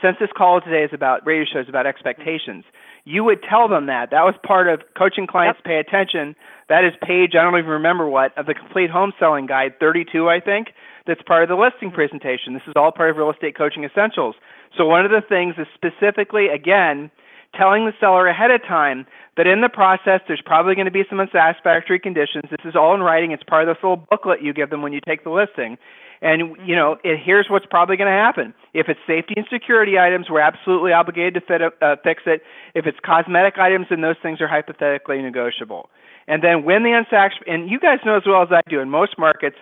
Since 0.00 0.16
this 0.18 0.30
call 0.36 0.60
today 0.60 0.84
is 0.84 0.90
about 0.92 1.26
radio 1.26 1.44
shows 1.44 1.68
about 1.68 1.86
expectations, 1.86 2.64
you 3.04 3.22
would 3.22 3.42
tell 3.42 3.68
them 3.68 3.86
that. 3.86 4.10
That 4.10 4.24
was 4.24 4.34
part 4.42 4.68
of 4.68 4.80
coaching 4.96 5.26
clients 5.26 5.58
Yep. 5.58 5.64
pay 5.64 5.78
attention. 5.78 6.36
That 6.68 6.84
is 6.84 6.92
page 7.02 7.34
I 7.34 7.42
don't 7.42 7.58
even 7.58 7.70
remember 7.70 8.08
what 8.08 8.36
of 8.38 8.46
the 8.46 8.54
complete 8.54 8.90
home 8.90 9.12
selling 9.18 9.46
guide 9.46 9.78
32 9.78 10.28
I 10.28 10.40
think. 10.40 10.68
That's 11.06 11.22
part 11.22 11.42
of 11.42 11.48
the 11.48 11.56
listing 11.56 11.90
presentation. 11.90 12.54
This 12.54 12.62
is 12.66 12.74
all 12.76 12.92
part 12.92 13.10
of 13.10 13.16
real 13.16 13.30
estate 13.30 13.56
coaching 13.56 13.84
essentials. 13.84 14.36
So 14.76 14.86
one 14.86 15.04
of 15.04 15.10
the 15.10 15.22
things 15.26 15.54
is 15.58 15.66
specifically 15.74 16.48
again 16.48 17.10
telling 17.56 17.84
the 17.84 17.92
seller 18.00 18.26
ahead 18.28 18.50
of 18.50 18.62
time 18.62 19.06
that 19.36 19.46
in 19.46 19.60
the 19.60 19.68
process 19.68 20.20
there's 20.26 20.42
probably 20.44 20.74
going 20.74 20.86
to 20.86 20.92
be 20.92 21.04
some 21.08 21.20
unsatisfactory 21.20 21.98
conditions. 21.98 22.44
This 22.50 22.64
is 22.64 22.76
all 22.76 22.94
in 22.94 23.00
writing. 23.00 23.32
It's 23.32 23.42
part 23.42 23.68
of 23.68 23.74
this 23.74 23.82
little 23.82 23.96
booklet 24.08 24.42
you 24.42 24.52
give 24.52 24.70
them 24.70 24.82
when 24.82 24.92
you 24.92 25.00
take 25.06 25.24
the 25.24 25.30
listing. 25.30 25.76
And 26.22 26.56
you 26.64 26.76
know, 26.76 26.98
it, 27.02 27.18
here's 27.22 27.48
what's 27.50 27.66
probably 27.66 27.96
going 27.96 28.10
to 28.10 28.16
happen. 28.16 28.54
If 28.74 28.88
it's 28.88 29.00
safety 29.06 29.34
and 29.36 29.44
security 29.52 29.98
items, 29.98 30.30
we're 30.30 30.40
absolutely 30.40 30.92
obligated 30.92 31.34
to 31.34 31.40
fit, 31.40 31.60
uh, 31.82 31.96
fix 32.04 32.22
it. 32.26 32.42
If 32.74 32.86
it's 32.86 32.98
cosmetic 33.04 33.58
items, 33.58 33.86
then 33.90 34.00
those 34.02 34.16
things 34.22 34.40
are 34.40 34.48
hypothetically 34.48 35.20
negotiable. 35.20 35.90
And 36.28 36.42
then 36.42 36.64
when 36.64 36.84
the 36.84 36.94
unsatisfactory, 36.94 37.52
and 37.52 37.68
you 37.68 37.80
guys 37.80 37.98
know 38.06 38.16
as 38.16 38.22
well 38.24 38.42
as 38.42 38.48
I 38.52 38.60
do, 38.70 38.78
in 38.78 38.88
most 38.88 39.18
markets, 39.18 39.56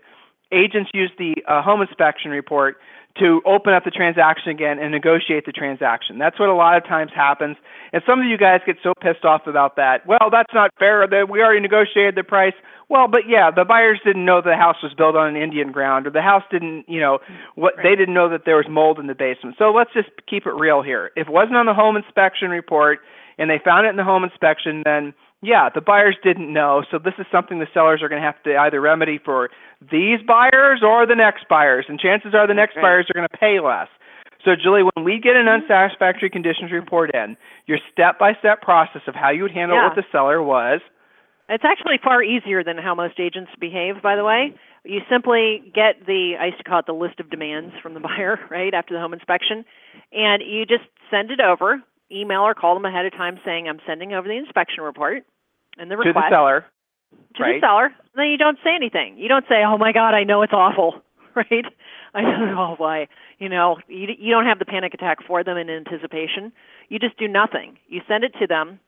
agents 0.53 0.91
use 0.95 1.11
the 1.19 1.35
uh, 1.47 1.63
home 1.63 1.83
inspection 1.83 2.31
report 2.31 2.77
to 3.19 3.43
open 3.45 3.73
up 3.73 3.85
the 3.85 3.91
transaction 3.91 4.51
again 4.51 4.79
and 4.79 4.93
negotiate 4.93 5.45
the 5.45 5.53
transaction. 5.53 6.19
That's 6.19 6.39
what 6.39 6.49
a 6.49 6.55
lot 6.55 6.77
of 6.77 6.85
times 6.85 7.11
happens. 7.15 7.57
And 7.93 8.03
some 8.07 8.21
of 8.21 8.27
you 8.27 8.39
guys 8.39 8.61
get 8.65 8.77
so 8.83 8.93
pissed 9.01 9.25
off 9.25 9.47
about 9.47 9.77
that. 9.77 10.07
Well, 10.07 10.31
that's 10.31 10.55
not 10.55 10.71
fair. 10.79 11.07
That 11.09 11.29
we 11.29 11.43
already 11.43 11.61
negotiated 11.61 12.15
the 12.15 12.23
price. 12.23 12.55
Well, 12.89 13.09
but 13.09 13.23
yeah, 13.29 13.51
the 13.51 13.65
buyers 13.65 14.01
didn't 14.05 14.25
know 14.25 14.41
the 14.41 14.57
house 14.57 14.77
was 14.83 14.95
built 14.95 15.17
on 15.17 15.29
an 15.29 15.41
Indian 15.41 15.71
ground, 15.71 16.07
or 16.07 16.11
the 16.11 16.23
house 16.23 16.43
didn't, 16.51 16.89
you 16.89 17.01
know, 17.01 17.19
what 17.55 17.75
they 17.83 17.95
didn't 17.95 18.15
know 18.15 18.29
that 18.29 18.43
there 18.47 18.57
was 18.57 18.67
mold 18.69 18.99
in 18.99 19.07
the 19.07 19.15
basement. 19.15 19.57
So 19.59 19.71
let's 19.71 19.93
just 19.93 20.09
keep 20.29 20.47
it 20.47 20.55
real 20.55 20.83
here. 20.83 21.11
If 21.17 21.29
it 21.29 21.33
wasn't 21.33 21.57
on 21.57 21.67
the 21.67 21.75
home 21.75 21.97
inspection 21.97 22.51
report 22.51 23.01
and 23.39 23.51
they 23.51 23.61
found 23.65 23.87
it 23.87 23.91
in 23.91 23.97
the 23.97 24.05
home 24.05 24.25
inspection, 24.25 24.83
then 24.85 25.15
yeah, 25.43 25.69
the 25.75 25.81
buyers 25.81 26.17
didn't 26.23 26.53
know. 26.53 26.85
So 26.91 26.99
this 26.99 27.15
is 27.19 27.27
something 27.33 27.59
the 27.59 27.67
sellers 27.73 28.03
are 28.03 28.09
going 28.09 28.21
to 28.21 28.27
have 28.27 28.43
to 28.43 28.57
either 28.57 28.81
remedy 28.81 29.19
for 29.25 29.51
these 29.81 30.21
buyers 30.27 30.83
or 30.83 31.07
the 31.07 31.15
next 31.15 31.49
buyers, 31.49 31.87
and 31.89 31.99
chances 31.99 32.35
are 32.35 32.47
the 32.47 32.55
next 32.55 32.77
Right. 32.77 32.83
buyers 32.83 33.07
are 33.11 33.15
going 33.15 33.29
to 33.29 33.39
pay 33.39 33.61
less. 33.61 33.89
So, 34.45 34.57
Julie, 34.57 34.83
when 34.83 35.05
we 35.05 35.19
get 35.19 35.37
an 35.37 35.47
mm-hmm. 35.47 35.63
unsatisfactory 35.63 36.31
conditions 36.31 36.73
report 36.73 37.15
in, 37.15 37.37
your 37.67 37.79
step-by-step 37.93 38.63
process 38.63 39.03
of 39.07 39.15
how 39.15 39.31
you 39.31 39.43
would 39.43 39.53
handle 39.53 39.79
it 39.79 39.85
with 39.85 40.05
the 40.05 40.11
seller 40.11 40.43
was 40.43 40.81
It's 41.49 41.65
actually 41.65 41.99
far 42.03 42.23
easier 42.23 42.65
than 42.65 42.79
how 42.79 42.95
most 42.95 43.21
agents 43.21 43.51
behave, 43.59 44.03
by 44.03 44.17
the 44.17 44.25
way. 44.25 44.55
You 44.85 45.01
simply 45.11 45.63
get 45.75 46.07
the, 46.07 46.37
I 46.41 46.47
used 46.47 46.59
to 46.59 46.65
call 46.65 46.79
it 46.79 46.87
the 46.87 46.95
list 46.95 47.21
of 47.21 47.29
demands 47.29 47.75
from 47.83 47.95
the 47.95 48.01
buyer, 48.09 48.39
right, 48.51 48.73
after 48.73 48.95
the 48.95 49.01
home 49.01 49.13
inspection, 49.13 49.65
and 50.13 50.43
you 50.43 50.65
just 50.65 50.85
send 51.11 51.31
it 51.31 51.41
over, 51.41 51.83
email 52.11 52.41
or 52.41 52.55
call 52.55 52.75
them 52.75 52.85
ahead 52.85 53.05
of 53.05 53.13
time 53.13 53.39
saying, 53.45 53.69
I'm 53.69 53.81
sending 53.87 54.15
over 54.15 54.27
the 54.27 54.37
inspection 54.37 54.83
report 54.83 55.25
and 55.79 55.91
the 55.91 55.97
request. 55.97 56.17
to 56.17 56.21
the 56.21 56.35
seller. 56.35 56.65
To 57.37 57.43
right. 57.43 57.61
the 57.61 57.67
seller. 57.67 57.91
Then 58.17 58.27
you 58.27 58.39
don't 58.39 58.59
say 58.63 58.75
anything. 58.75 59.19
You 59.19 59.29
don't 59.29 59.45
say, 59.49 59.63
"Oh 59.65 59.79
my 59.79 59.93
God, 59.93 60.15
I 60.15 60.25
know 60.25 60.43
it's 60.43 60.53
awful," 60.53 61.03
right? 61.35 61.65
I 62.15 62.23
don't 62.23 62.47
know, 62.47 62.73
oh 62.73 62.77
boy, 62.77 63.09
you 63.39 63.49
know, 63.49 63.79
you 63.89 64.09
you 64.19 64.33
don't 64.33 64.47
have 64.47 64.59
the 64.59 64.65
panic 64.65 64.95
attack 64.95 65.19
for 65.27 65.45
them 65.45 65.57
in 65.57 65.71
anticipation. 65.71 66.53
You 66.89 66.99
just 66.99 67.17
do 67.19 67.29
nothing. 67.29 67.79
You 67.89 68.01
send 68.09 68.25
it 68.25 68.35
to 68.41 68.47
them. 68.47 68.81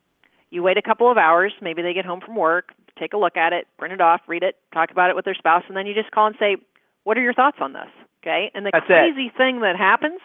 You 0.51 0.62
wait 0.62 0.77
a 0.77 0.83
couple 0.83 1.11
of 1.11 1.16
hours. 1.16 1.53
Maybe 1.62 1.83
they 1.83 1.94
get 1.94 2.05
home 2.05 2.20
from 2.20 2.37
work. 2.37 2.73
Take 2.99 3.14
a 3.14 3.16
look 3.16 3.37
at 3.37 3.53
it, 3.53 3.66
print 3.79 3.94
it 3.94 4.01
off, 4.01 4.20
read 4.27 4.42
it, 4.42 4.57
talk 4.75 4.90
about 4.90 5.09
it 5.09 5.16
with 5.16 5.25
their 5.25 5.35
spouse, 5.35 5.64
and 5.66 5.77
then 5.77 5.87
you 5.87 5.94
just 5.94 6.11
call 6.11 6.27
and 6.27 6.37
say, 6.38 6.57
"What 7.05 7.16
are 7.16 7.23
your 7.23 7.35
thoughts 7.35 7.59
on 7.61 7.73
this?" 7.73 7.88
Okay. 8.23 8.51
And 8.55 8.66
the 8.66 8.70
That's 8.73 8.85
it. 8.85 9.14
crazy 9.14 9.33
thing 9.37 9.61
that 9.61 9.77
happens, 9.77 10.20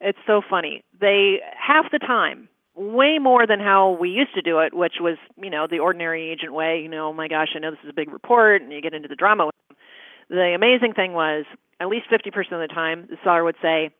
it's 0.00 0.18
so 0.26 0.40
funny. 0.48 0.82
They 0.98 1.40
half 1.56 1.90
the 1.92 1.98
time 1.98 2.48
way 2.80 3.18
more 3.20 3.46
than 3.46 3.60
how 3.60 3.90
we 4.00 4.08
used 4.08 4.34
to 4.34 4.40
do 4.40 4.60
it, 4.60 4.72
which 4.72 4.94
was, 5.00 5.18
you 5.36 5.50
know, 5.50 5.66
the 5.70 5.78
ordinary 5.78 6.30
agent 6.30 6.54
way. 6.54 6.80
You 6.80 6.88
know, 6.88 7.08
oh 7.08 7.12
my 7.12 7.28
gosh, 7.28 7.48
I 7.54 7.58
know 7.58 7.70
this 7.70 7.80
is 7.84 7.90
a 7.90 7.94
big 7.94 8.10
report, 8.10 8.62
and 8.62 8.72
you 8.72 8.80
get 8.80 8.94
into 8.94 9.08
the 9.08 9.14
drama. 9.14 9.50
The 10.30 10.54
amazing 10.54 10.94
thing 10.94 11.12
was, 11.12 11.44
at 11.78 11.88
least 11.88 12.06
50% 12.10 12.28
of 12.52 12.60
the 12.60 12.72
time, 12.72 13.06
the 13.10 13.18
seller 13.22 13.44
would 13.44 13.56
say, 13.60 13.90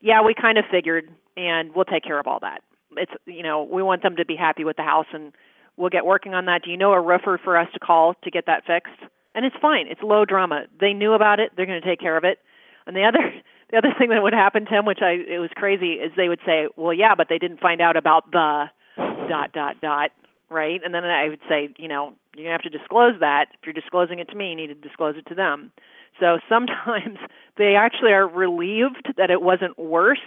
"Yeah, 0.00 0.22
we 0.22 0.34
kind 0.34 0.56
of 0.56 0.64
figured, 0.70 1.08
and 1.36 1.74
we'll 1.74 1.84
take 1.84 2.04
care 2.04 2.18
of 2.18 2.26
all 2.28 2.38
that." 2.40 2.62
It's, 2.96 3.12
you 3.26 3.42
know, 3.42 3.64
we 3.64 3.82
want 3.82 4.02
them 4.02 4.16
to 4.16 4.24
be 4.24 4.36
happy 4.36 4.64
with 4.64 4.76
the 4.76 4.82
house, 4.82 5.06
and 5.12 5.32
we'll 5.76 5.90
get 5.90 6.06
working 6.06 6.34
on 6.34 6.44
that. 6.46 6.62
Do 6.62 6.70
you 6.70 6.76
know 6.76 6.92
a 6.92 7.00
roofer 7.00 7.38
for 7.42 7.56
us 7.56 7.68
to 7.72 7.80
call 7.80 8.14
to 8.22 8.30
get 8.30 8.46
that 8.46 8.64
fixed? 8.66 9.00
And 9.34 9.44
it's 9.44 9.56
fine. 9.60 9.86
It's 9.88 10.02
low 10.02 10.24
drama. 10.24 10.66
They 10.80 10.92
knew 10.92 11.12
about 11.12 11.40
it. 11.40 11.52
They're 11.56 11.66
going 11.66 11.80
to 11.80 11.86
take 11.86 12.00
care 12.00 12.16
of 12.16 12.24
it. 12.24 12.38
And 12.86 12.96
the 12.96 13.04
other 13.04 13.32
the 13.70 13.76
other 13.76 13.94
thing 13.98 14.10
that 14.10 14.22
would 14.22 14.32
happen, 14.32 14.66
Tim, 14.66 14.84
which 14.84 15.00
I 15.02 15.12
it 15.12 15.38
was 15.38 15.50
crazy, 15.54 15.94
is 15.94 16.12
they 16.16 16.28
would 16.28 16.40
say, 16.44 16.68
"Well, 16.76 16.94
yeah, 16.94 17.14
but 17.14 17.28
they 17.28 17.38
didn't 17.38 17.60
find 17.60 17.80
out 17.80 17.96
about 17.96 18.30
the 18.30 18.70
dot 19.28 19.52
dot 19.52 19.80
dot." 19.80 20.10
Right, 20.50 20.80
and 20.82 20.94
then 20.94 21.04
I 21.04 21.28
would 21.28 21.42
say, 21.46 21.68
you 21.76 21.88
know, 21.88 22.14
you're 22.34 22.44
gonna 22.44 22.52
have 22.52 22.62
to 22.62 22.70
disclose 22.70 23.20
that. 23.20 23.48
If 23.52 23.66
you're 23.66 23.74
disclosing 23.74 24.18
it 24.18 24.30
to 24.30 24.36
me, 24.36 24.50
you 24.50 24.56
need 24.56 24.68
to 24.68 24.74
disclose 24.74 25.16
it 25.16 25.26
to 25.26 25.34
them. 25.34 25.72
So 26.18 26.38
sometimes 26.48 27.18
they 27.58 27.74
actually 27.76 28.12
are 28.12 28.26
relieved 28.26 29.12
that 29.18 29.30
it 29.30 29.42
wasn't 29.42 29.78
worse, 29.78 30.22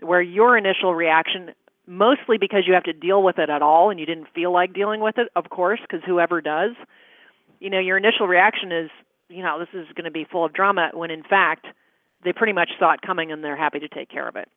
where 0.00 0.22
your 0.22 0.56
initial 0.56 0.94
reaction, 0.94 1.52
mostly 1.86 2.38
because 2.38 2.64
you 2.66 2.72
have 2.72 2.84
to 2.84 2.94
deal 2.94 3.22
with 3.22 3.38
it 3.38 3.50
at 3.50 3.60
all 3.60 3.90
and 3.90 4.00
you 4.00 4.06
didn't 4.06 4.28
feel 4.34 4.52
like 4.52 4.72
dealing 4.72 5.00
with 5.00 5.18
it, 5.18 5.28
of 5.36 5.50
course, 5.50 5.80
because 5.82 6.00
whoever 6.06 6.40
does, 6.40 6.72
you 7.60 7.70
know, 7.70 7.78
your 7.78 7.96
initial 7.96 8.26
reaction 8.26 8.72
is, 8.72 8.90
you 9.28 9.42
know, 9.42 9.58
this 9.58 9.68
is 9.74 9.86
going 9.94 10.04
to 10.04 10.10
be 10.10 10.26
full 10.30 10.44
of 10.44 10.52
drama, 10.52 10.90
when 10.94 11.10
in 11.10 11.22
fact 11.22 11.66
they 12.26 12.32
pretty 12.32 12.52
much 12.52 12.70
saw 12.78 12.92
it 12.92 13.00
coming 13.00 13.30
and 13.30 13.42
they're 13.42 13.56
happy 13.56 13.78
to 13.78 13.88
take 13.88 14.10
care 14.10 14.28
of 14.28 14.34
it. 14.36 14.48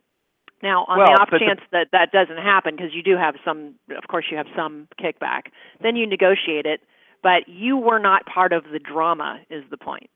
Now, 0.61 0.83
on 0.89 0.97
Well, 0.97 1.07
the 1.07 1.21
off 1.21 1.29
but 1.31 1.39
the- 1.39 1.45
chance 1.45 1.61
that 1.71 1.91
that 1.91 2.11
doesn't 2.11 2.37
happen, 2.37 2.75
because 2.75 2.93
you 2.93 3.03
do 3.03 3.15
have 3.15 3.35
some, 3.45 3.75
of 3.95 4.07
course, 4.09 4.25
you 4.29 4.35
have 4.37 4.47
some 4.55 4.87
kickback, 4.99 5.43
then 5.79 5.95
you 5.95 6.05
negotiate 6.05 6.65
it, 6.65 6.81
but 7.21 7.47
you 7.47 7.77
were 7.77 7.99
not 7.99 8.25
part 8.25 8.51
of 8.51 8.69
the 8.71 8.79
drama, 8.79 9.39
is 9.49 9.63
the 9.69 9.77
point. 9.77 10.09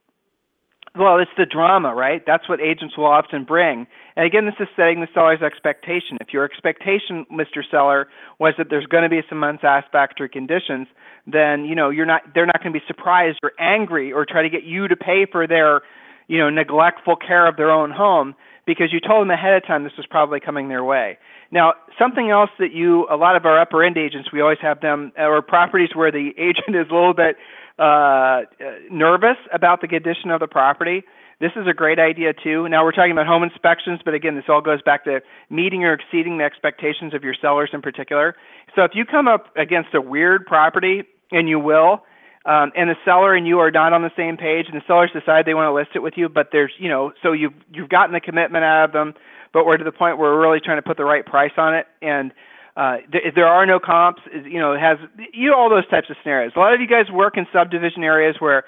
Well, 0.96 1.18
it's 1.18 1.32
the 1.38 1.46
drama, 1.48 1.96
right? 1.96 2.24
That's 2.26 2.48
what 2.48 2.60
agents 2.62 2.98
will 2.98 3.06
often 3.08 3.46
bring. 3.46 3.88
And 4.16 4.26
again, 4.28 4.46
this 4.46 4.54
is 4.60 4.68
setting 4.76 5.02
the 5.02 5.08
seller's 5.12 5.42
expectation. 5.42 6.18
If 6.22 6.32
your 6.34 6.44
expectation, 6.44 7.26
Mr. 7.32 7.64
Seller, 7.70 8.10
was 8.38 8.54
that 8.60 8.70
there's 8.70 8.86
going 8.86 9.02
to 9.04 9.10
be 9.10 9.22
some 9.28 9.44
unsatisfactory 9.44 10.30
conditions, 10.30 10.88
then 11.26 11.66
you 11.66 11.74
know 11.74 11.90
you're 11.90 12.06
not. 12.06 12.22
They're 12.36 12.46
not 12.46 12.62
going 12.62 12.74
to 12.74 12.80
be 12.80 12.86
surprised 12.86 13.40
or 13.42 13.54
angry 13.58 14.12
or 14.14 14.24
try 14.26 14.44
to 14.44 14.50
get 14.50 14.64
you 14.64 14.88
to 14.88 14.96
pay 14.96 15.26
for 15.26 15.48
their, 15.48 15.82
you 16.28 16.38
know, 16.38 16.50
neglectful 16.50 17.16
care 17.16 17.48
of 17.48 17.58
their 17.58 17.72
own 17.72 17.92
home 17.92 18.36
because 18.66 18.94
you 18.94 19.00
told 19.00 19.22
them 19.22 19.32
ahead 19.32 19.54
of 19.54 19.66
time 19.66 19.84
this 19.84 19.94
was 19.98 20.06
probably 20.06 20.40
coming 20.40 20.70
their 20.70 20.84
way. 20.84 21.18
Now, 21.52 21.74
something 22.00 22.30
else 22.30 22.50
that 22.60 22.72
you, 22.72 23.08
a 23.12 23.18
lot 23.18 23.36
of 23.36 23.46
our 23.46 23.60
upper 23.60 23.84
end 23.84 23.98
agents, 23.98 24.30
we 24.32 24.42
always 24.42 24.60
have 24.62 24.82
them, 24.82 25.12
or 25.18 25.42
properties 25.42 25.90
where 25.94 26.12
the 26.12 26.30
agent 26.38 26.76
is 26.76 26.88
a 26.90 26.94
little 26.94 27.14
bit 27.14 27.36
uh, 27.80 28.42
nervous 28.90 29.38
about 29.54 29.82
the 29.82 29.88
condition 29.88 30.32
of 30.32 30.40
the 30.40 30.48
property. 30.48 31.04
This 31.40 31.52
is 31.56 31.68
a 31.68 31.74
great 31.74 32.00
idea 32.00 32.34
too. 32.34 32.70
Now 32.70 32.86
we're 32.86 32.94
talking 32.94 33.12
about 33.12 33.28
home 33.28 33.44
inspections, 33.44 34.00
but 34.06 34.14
again, 34.14 34.36
this 34.36 34.46
all 34.48 34.62
goes 34.62 34.82
back 34.82 35.04
to 35.06 35.22
meeting 35.50 35.84
or 35.84 35.94
exceeding 35.94 36.38
the 36.38 36.46
expectations 36.46 37.14
of 37.14 37.24
your 37.24 37.34
sellers 37.40 37.72
in 37.74 37.82
particular. 37.82 38.36
So 38.76 38.84
if 38.84 38.92
you 38.94 39.04
come 39.04 39.28
up 39.28 39.48
against 39.58 39.94
a 39.94 40.00
weird 40.00 40.46
property, 40.46 41.04
and 41.34 41.50
you 41.50 41.60
will, 41.60 42.04
um, 42.46 42.72
and 42.76 42.90
the 42.90 42.96
seller 43.06 43.36
and 43.36 43.48
you 43.48 43.60
are 43.60 43.72
not 43.72 43.94
on 43.94 44.02
the 44.02 44.12
same 44.18 44.36
page, 44.36 44.66
and 44.72 44.76
the 44.76 44.84
sellers 44.86 45.12
decide 45.14 45.46
they 45.46 45.54
want 45.54 45.68
to 45.68 45.74
list 45.74 45.92
it 45.96 46.00
with 46.00 46.16
you, 46.18 46.28
but 46.28 46.50
there's, 46.52 46.74
you 46.78 46.90
know, 46.90 47.14
so 47.22 47.32
you've 47.32 47.54
you've 47.72 47.90
gotten 47.90 48.14
the 48.14 48.20
commitment 48.20 48.66
out 48.66 48.86
of 48.86 48.92
them, 48.92 49.14
but 49.54 49.66
we're 49.66 49.78
to 49.78 49.84
the 49.84 49.94
point 49.94 50.18
where 50.18 50.32
we're 50.32 50.42
really 50.42 50.60
trying 50.60 50.78
to 50.78 50.82
put 50.82 50.98
the 50.98 51.06
right 51.06 51.26
price 51.26 51.54
on 51.58 51.74
it, 51.74 51.88
and 52.02 52.34
uh, 52.76 52.98
th- 53.12 53.34
there 53.36 53.48
are 53.48 53.66
no 53.66 53.80
comps. 53.80 54.22
You 54.34 54.60
know, 54.60 54.74
it 54.74 54.80
has 54.80 54.98
you 55.34 55.50
know 55.52 55.58
all 55.58 55.70
those 55.70 55.88
types 55.88 56.10
of 56.10 56.18
scenarios. 56.22 56.52
A 56.56 56.60
lot 56.60 56.74
of 56.74 56.82
you 56.82 56.88
guys 56.88 57.10
work 57.10 57.38
in 57.38 57.48
subdivision 57.54 58.04
areas 58.04 58.36
where 58.40 58.66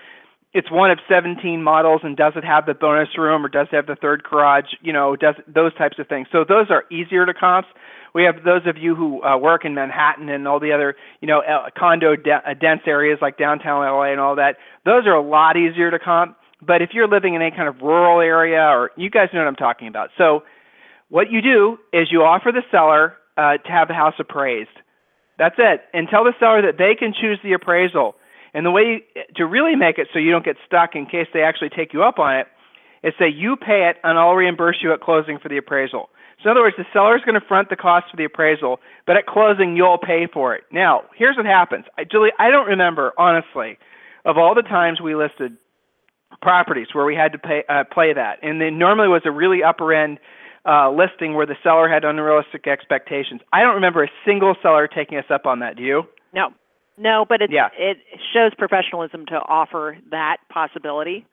it's 0.56 0.72
one 0.72 0.90
of 0.90 1.00
17 1.10 1.62
models 1.62 2.00
and 2.06 2.16
does 2.16 2.32
it 2.38 2.46
have 2.46 2.66
the 2.66 2.74
bonus 2.74 3.10
room 3.18 3.46
or 3.46 3.50
does 3.50 3.68
it 3.74 3.76
have 3.76 3.88
the 3.88 3.98
third 3.98 4.24
garage? 4.24 4.72
You 4.82 4.94
know, 4.94 5.18
does 5.18 5.36
those 5.54 5.76
types 5.76 6.00
of 6.00 6.08
things. 6.08 6.30
So 6.32 6.46
those 6.48 6.68
are 6.70 6.86
easier 6.90 7.26
to 7.26 7.34
comps. 7.34 7.68
We 8.14 8.24
have 8.24 8.46
those 8.46 8.62
of 8.66 8.78
you 8.78 8.96
who 8.96 9.22
uh, 9.22 9.38
work 9.38 9.66
in 9.66 9.76
Manhattan 9.76 10.30
and 10.30 10.48
all 10.48 10.62
the 10.62 10.72
other, 10.72 10.96
you 11.20 11.28
know, 11.28 11.42
uh, 11.42 11.70
condo 11.78 12.16
de- 12.16 12.32
uh, 12.32 12.54
dense 12.54 12.84
areas 12.88 13.20
like 13.22 13.38
downtown 13.38 13.84
LA 13.84 14.14
and 14.14 14.22
all 14.22 14.38
that. 14.38 14.56
Those 14.86 15.06
are 15.06 15.14
a 15.14 15.22
lot 15.22 15.58
easier 15.58 15.92
to 15.92 16.00
comp. 16.00 16.38
But 16.62 16.82
if 16.82 16.92
you're 16.94 17.10
living 17.10 17.34
in 17.34 17.42
any 17.42 17.52
kind 17.52 17.68
of 17.68 17.82
rural 17.82 18.22
area, 18.22 18.62
or 18.62 18.92
you 18.96 19.10
guys 19.10 19.28
know 19.34 19.42
what 19.42 19.50
I'm 19.50 19.58
talking 19.58 19.90
about. 19.90 20.12
So 20.18 20.44
what 21.10 21.30
you 21.30 21.42
do 21.42 21.78
is 21.92 22.08
you 22.10 22.22
offer 22.22 22.54
the 22.54 22.64
seller 22.72 23.16
uh, 23.36 23.58
to 23.58 23.70
have 23.70 23.90
the 23.90 23.94
house 23.94 24.16
appraised. 24.20 24.70
That's 25.38 25.56
it. 25.58 25.82
And 25.94 26.08
tell 26.08 26.24
the 26.24 26.34
seller 26.40 26.62
that 26.62 26.78
they 26.78 26.96
can 26.98 27.14
choose 27.14 27.40
the 27.44 27.52
appraisal. 27.52 28.16
And 28.56 28.66
the 28.66 28.72
way 28.72 29.04
to 29.36 29.46
really 29.46 29.76
make 29.76 29.98
it 29.98 30.08
so 30.14 30.18
you 30.18 30.32
don't 30.32 30.46
get 30.46 30.56
stuck 30.66 30.96
in 30.96 31.06
case 31.06 31.28
they 31.34 31.42
actually 31.42 31.70
take 31.70 31.92
you 31.92 32.04
up 32.04 32.20
on 32.20 32.38
it 32.38 32.48
is 33.04 33.14
say 33.20 33.28
you 33.28 33.58
pay 33.58 33.90
it 33.90 33.98
and 34.02 34.18
I'll 34.18 34.34
reimburse 34.34 34.78
you 34.82 34.94
at 34.94 35.02
closing 35.02 35.38
for 35.38 35.50
the 35.50 35.58
appraisal. 35.58 36.10
So 36.42 36.50
in 36.50 36.52
other 36.52 36.62
words, 36.62 36.78
the 36.78 36.86
seller 36.94 37.18
is 37.18 37.24
going 37.26 37.40
to 37.40 37.46
front 37.46 37.70
the 37.70 37.76
cost 37.76 38.06
for 38.10 38.16
the 38.16 38.24
appraisal, 38.24 38.80
but 39.06 39.18
at 39.18 39.26
closing 39.28 39.76
you'll 39.76 39.98
pay 39.98 40.28
for 40.32 40.56
it. 40.56 40.64
Now, 40.72 41.02
here's 41.18 41.36
what 41.36 41.46
happens. 41.46 41.84
I, 41.98 42.06
Julie, 42.06 42.32
I 42.40 42.50
don't 42.50 42.68
remember 42.68 43.12
honestly 43.18 43.78
of 44.24 44.38
all 44.38 44.56
the 44.56 44.64
times 44.64 45.02
we 45.02 45.16
listed 45.16 45.58
properties 46.42 46.88
where 46.94 47.06
we 47.06 47.14
had 47.14 47.34
to 47.34 47.38
pay 47.38 47.64
uh, 47.68 47.84
play 47.92 48.14
that, 48.14 48.40
and 48.42 48.62
then 48.62 48.80
normally 48.80 49.10
was 49.10 49.22
a 49.26 49.32
really 49.32 49.64
upper 49.64 49.94
end 49.94 50.18
uh, 50.66 50.90
listing 50.92 51.36
where 51.36 51.46
the 51.46 51.56
seller 51.62 51.90
had 51.90 52.06
unrealistic 52.06 52.68
expectations. 52.68 53.42
I 53.54 53.62
don't 53.62 53.76
remember 53.76 54.04
a 54.04 54.10
single 54.26 54.56
seller 54.62 54.88
taking 54.88 55.18
us 55.18 55.26
up 55.30 55.46
on 55.46 55.60
that. 55.60 55.76
Do 55.76 55.84
you? 55.84 56.04
No, 56.34 56.54
no, 56.98 57.26
but 57.28 57.42
it 57.42 57.52
yeah. 57.52 57.70
it 57.78 57.98
shows 58.34 58.52
professionalism 58.58 59.26
to 59.28 59.36
offer 59.36 59.98
that 60.12 60.38
possibility, 60.50 61.26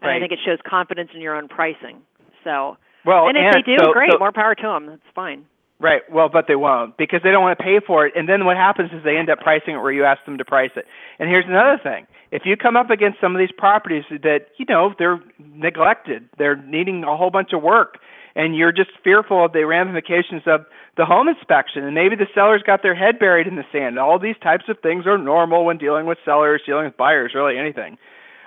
and 0.00 0.08
right. 0.08 0.16
I 0.16 0.20
think 0.20 0.32
it 0.32 0.40
shows 0.44 0.58
confidence 0.66 1.10
in 1.14 1.20
your 1.20 1.36
own 1.36 1.48
pricing. 1.48 2.02
So, 2.44 2.76
well, 3.04 3.28
and 3.28 3.36
if 3.36 3.44
and 3.44 3.54
they 3.54 3.62
do, 3.62 3.76
so, 3.78 3.92
great, 3.92 4.10
so, 4.12 4.18
more 4.18 4.32
power 4.32 4.54
to 4.54 4.62
them. 4.62 4.86
That's 4.86 5.02
fine. 5.14 5.46
Right. 5.80 6.02
Well, 6.10 6.28
but 6.28 6.46
they 6.48 6.56
won't 6.56 6.96
because 6.96 7.20
they 7.22 7.30
don't 7.30 7.42
want 7.42 7.56
to 7.56 7.62
pay 7.62 7.78
for 7.84 8.04
it. 8.04 8.14
And 8.16 8.28
then 8.28 8.44
what 8.44 8.56
happens 8.56 8.90
is 8.92 9.04
they 9.04 9.16
end 9.16 9.30
up 9.30 9.38
pricing 9.38 9.74
it 9.74 9.78
where 9.78 9.92
you 9.92 10.04
ask 10.04 10.24
them 10.24 10.38
to 10.38 10.44
price 10.44 10.72
it. 10.74 10.86
And 11.20 11.28
here's 11.28 11.46
another 11.46 11.78
thing: 11.80 12.06
if 12.32 12.42
you 12.44 12.56
come 12.56 12.76
up 12.76 12.90
against 12.90 13.20
some 13.20 13.34
of 13.34 13.38
these 13.38 13.52
properties 13.56 14.04
that 14.10 14.46
you 14.56 14.64
know 14.68 14.92
they're 14.98 15.20
neglected, 15.38 16.28
they're 16.36 16.56
needing 16.56 17.04
a 17.04 17.16
whole 17.16 17.30
bunch 17.30 17.52
of 17.52 17.62
work, 17.62 17.98
and 18.38 18.54
you're 18.56 18.72
just 18.72 18.90
fearful 19.02 19.44
of 19.44 19.52
the 19.52 19.66
ramifications 19.66 20.42
of 20.46 20.64
the 20.96 21.04
home 21.04 21.28
inspection, 21.28 21.82
and 21.82 21.92
maybe 21.94 22.14
the 22.14 22.28
seller's 22.34 22.62
got 22.62 22.82
their 22.82 22.94
head 22.94 23.18
buried 23.18 23.48
in 23.48 23.56
the 23.56 23.64
sand. 23.72 23.98
All 23.98 24.18
these 24.18 24.36
types 24.40 24.64
of 24.68 24.78
things 24.78 25.06
are 25.06 25.18
normal 25.18 25.64
when 25.64 25.76
dealing 25.76 26.06
with 26.06 26.18
sellers, 26.24 26.62
dealing 26.64 26.84
with 26.84 26.96
buyers, 26.96 27.32
really 27.34 27.58
anything. 27.58 27.98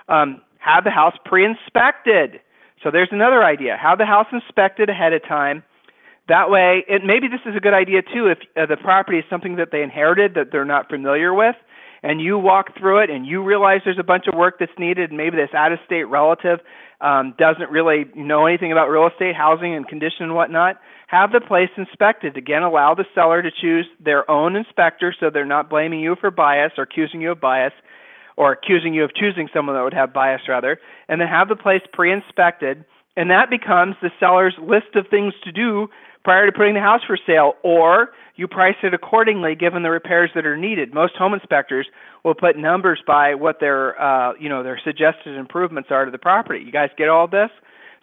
Um, 0.08 0.40
have 0.58 0.84
the 0.84 0.90
house 0.90 1.14
pre-inspected. 1.26 2.40
So 2.82 2.90
there's 2.90 3.10
another 3.12 3.44
idea: 3.44 3.76
have 3.76 3.98
the 3.98 4.06
house 4.06 4.26
inspected 4.32 4.88
ahead 4.88 5.12
of 5.12 5.22
time 5.28 5.62
that 6.28 6.50
way, 6.50 6.84
and 6.88 7.04
maybe 7.04 7.28
this 7.28 7.40
is 7.44 7.54
a 7.54 7.60
good 7.60 7.74
idea 7.74 8.00
too 8.00 8.28
if 8.28 8.38
uh, 8.56 8.64
the 8.64 8.78
property 8.78 9.18
is 9.18 9.24
something 9.28 9.56
that 9.56 9.68
they 9.72 9.82
inherited 9.82 10.34
that 10.34 10.52
they're 10.52 10.64
not 10.64 10.88
familiar 10.88 11.34
with, 11.34 11.56
and 12.02 12.20
you 12.20 12.38
walk 12.38 12.76
through 12.78 13.00
it 13.02 13.10
and 13.10 13.26
you 13.26 13.42
realize 13.42 13.80
there's 13.84 13.98
a 13.98 14.04
bunch 14.04 14.26
of 14.26 14.34
work 14.34 14.56
that's 14.58 14.72
needed, 14.78 15.10
and 15.10 15.16
maybe 15.16 15.36
this 15.36 15.50
out 15.54 15.72
of 15.72 15.78
state 15.86 16.04
relative 16.04 16.60
um, 17.00 17.34
doesn't 17.38 17.70
really 17.70 18.06
know 18.14 18.46
anything 18.46 18.72
about 18.72 18.88
real 18.88 19.08
estate, 19.08 19.34
housing, 19.34 19.74
and 19.74 19.86
condition 19.88 20.24
and 20.24 20.34
whatnot, 20.34 20.80
have 21.08 21.32
the 21.32 21.40
place 21.40 21.70
inspected. 21.76 22.36
Again, 22.36 22.62
allow 22.62 22.94
the 22.94 23.04
seller 23.14 23.42
to 23.42 23.50
choose 23.50 23.86
their 24.00 24.28
own 24.30 24.56
inspector 24.56 25.14
so 25.18 25.28
they're 25.30 25.44
not 25.44 25.68
blaming 25.68 26.00
you 26.00 26.16
for 26.20 26.30
bias 26.30 26.72
or 26.78 26.84
accusing 26.84 27.20
you 27.20 27.32
of 27.32 27.40
bias 27.40 27.72
or 28.36 28.52
accusing 28.52 28.94
you 28.94 29.04
of 29.04 29.14
choosing 29.14 29.48
someone 29.52 29.76
that 29.76 29.82
would 29.82 29.92
have 29.92 30.12
bias 30.12 30.42
rather, 30.48 30.78
and 31.08 31.20
then 31.20 31.28
have 31.28 31.48
the 31.48 31.56
place 31.56 31.82
pre 31.92 32.12
inspected. 32.12 32.84
And 33.14 33.30
that 33.30 33.50
becomes 33.50 33.94
the 34.00 34.10
seller's 34.18 34.56
list 34.58 34.94
of 34.94 35.06
things 35.08 35.34
to 35.44 35.52
do 35.52 35.88
prior 36.24 36.46
to 36.46 36.52
putting 36.52 36.74
the 36.74 36.80
house 36.80 37.00
for 37.06 37.18
sale, 37.26 37.54
or 37.62 38.10
you 38.36 38.48
price 38.48 38.76
it 38.82 38.94
accordingly 38.94 39.54
given 39.54 39.82
the 39.82 39.90
repairs 39.90 40.30
that 40.34 40.46
are 40.46 40.56
needed. 40.56 40.94
Most 40.94 41.14
home 41.16 41.34
inspectors 41.34 41.86
will 42.24 42.34
put 42.34 42.56
numbers 42.56 43.02
by 43.06 43.34
what 43.34 43.60
their 43.60 44.00
uh, 44.00 44.32
you 44.38 44.48
know 44.48 44.62
their 44.62 44.80
suggested 44.82 45.36
improvements 45.36 45.90
are 45.90 46.04
to 46.04 46.10
the 46.10 46.18
property. 46.18 46.62
You 46.64 46.72
guys 46.72 46.90
get 46.96 47.08
all 47.08 47.26
this? 47.26 47.50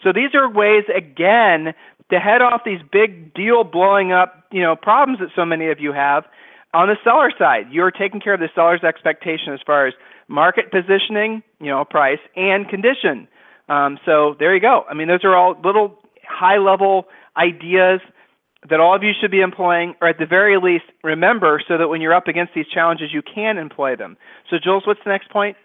So 0.04 0.14
these 0.14 0.34
are 0.34 0.50
ways 0.50 0.86
again 0.96 1.74
to 2.10 2.20
head 2.20 2.42
off 2.42 2.62
these 2.66 2.82
big 2.92 3.34
deal 3.34 3.64
blowing 3.64 4.12
up 4.12 4.46
you 4.52 4.62
know 4.62 4.76
problems 4.76 5.20
that 5.20 5.30
so 5.36 5.46
many 5.46 5.70
of 5.70 5.80
you 5.80 5.94
have. 5.94 6.26
On 6.72 6.88
the 6.88 6.98
seller 7.04 7.32
side, 7.38 7.66
you're 7.72 7.90
taking 7.90 8.22
care 8.22 8.36
of 8.36 8.40
the 8.40 8.50
seller's 8.54 8.84
expectation 8.84 9.54
as 9.54 9.60
far 9.66 9.88
as 9.88 9.94
market 10.28 10.72
positioning, 10.72 11.42
you 11.60 11.68
know, 11.68 11.84
price 11.84 12.20
and 12.36 12.70
condition. 12.70 13.28
Um, 13.70 13.98
so 14.06 14.36
there 14.38 14.54
you 14.54 14.62
go. 14.62 14.86
I 14.90 14.94
mean, 14.94 15.08
those 15.08 15.24
are 15.24 15.36
all 15.36 15.60
little 15.64 15.98
high 16.40 16.58
level 16.58 17.06
ideas 17.36 18.00
that 18.70 18.80
all 18.80 18.96
of 18.96 19.04
you 19.04 19.12
should 19.20 19.32
be 19.32 19.42
employing, 19.42 19.96
or 20.02 20.10
at 20.10 20.18
the 20.20 20.26
very 20.26 20.58
least, 20.58 20.86
remember 21.04 21.62
so 21.66 21.78
that 21.78 21.88
when 21.88 22.02
you're 22.02 22.14
up 22.14 22.28
against 22.28 22.54
these 22.54 22.68
challenges, 22.68 23.10
you 23.14 23.22
can 23.22 23.58
employ 23.58 23.96
them. 23.96 24.18
So, 24.50 24.58
Jules, 24.62 24.84
what's 24.86 25.00
the 25.06 25.10
next 25.10 25.30
point? 25.30 25.56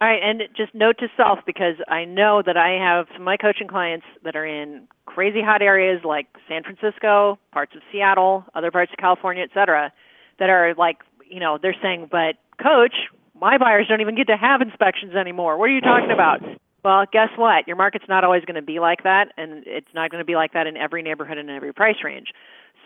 All 0.00 0.08
right, 0.08 0.20
and 0.20 0.42
just 0.56 0.74
note 0.74 0.98
to 0.98 1.06
self 1.16 1.38
because 1.46 1.76
I 1.86 2.04
know 2.04 2.42
that 2.44 2.56
I 2.56 2.70
have 2.70 3.06
some 3.12 3.22
of 3.22 3.26
my 3.26 3.36
coaching 3.36 3.68
clients 3.68 4.06
that 4.24 4.34
are 4.34 4.44
in 4.44 4.88
crazy 5.06 5.40
hot 5.40 5.62
areas 5.62 6.00
like 6.04 6.26
San 6.48 6.64
Francisco, 6.64 7.38
parts 7.52 7.76
of 7.76 7.82
Seattle, 7.92 8.44
other 8.56 8.72
parts 8.72 8.90
of 8.90 8.98
California, 8.98 9.44
et 9.44 9.50
cetera, 9.54 9.92
that 10.40 10.50
are 10.50 10.74
like, 10.76 10.98
you 11.30 11.38
know, 11.38 11.56
they're 11.62 11.76
saying, 11.80 12.08
but 12.10 12.34
coach, 12.60 12.94
my 13.40 13.58
buyers 13.58 13.86
don't 13.88 14.00
even 14.00 14.16
get 14.16 14.26
to 14.26 14.36
have 14.36 14.60
inspections 14.60 15.14
anymore. 15.14 15.56
What 15.56 15.70
are 15.70 15.74
you 15.74 15.80
talking 15.80 16.10
about? 16.10 16.40
Well, 16.84 17.04
guess 17.12 17.28
what? 17.36 17.68
Your 17.68 17.76
market's 17.76 18.06
not 18.08 18.24
always 18.24 18.44
going 18.44 18.56
to 18.56 18.62
be 18.62 18.80
like 18.80 19.04
that, 19.04 19.28
and 19.36 19.64
it's 19.66 19.94
not 19.94 20.10
going 20.10 20.20
to 20.20 20.24
be 20.24 20.34
like 20.34 20.52
that 20.54 20.66
in 20.66 20.76
every 20.76 21.02
neighborhood 21.02 21.38
and 21.38 21.48
in 21.48 21.54
every 21.54 21.72
price 21.72 21.96
range. 22.02 22.28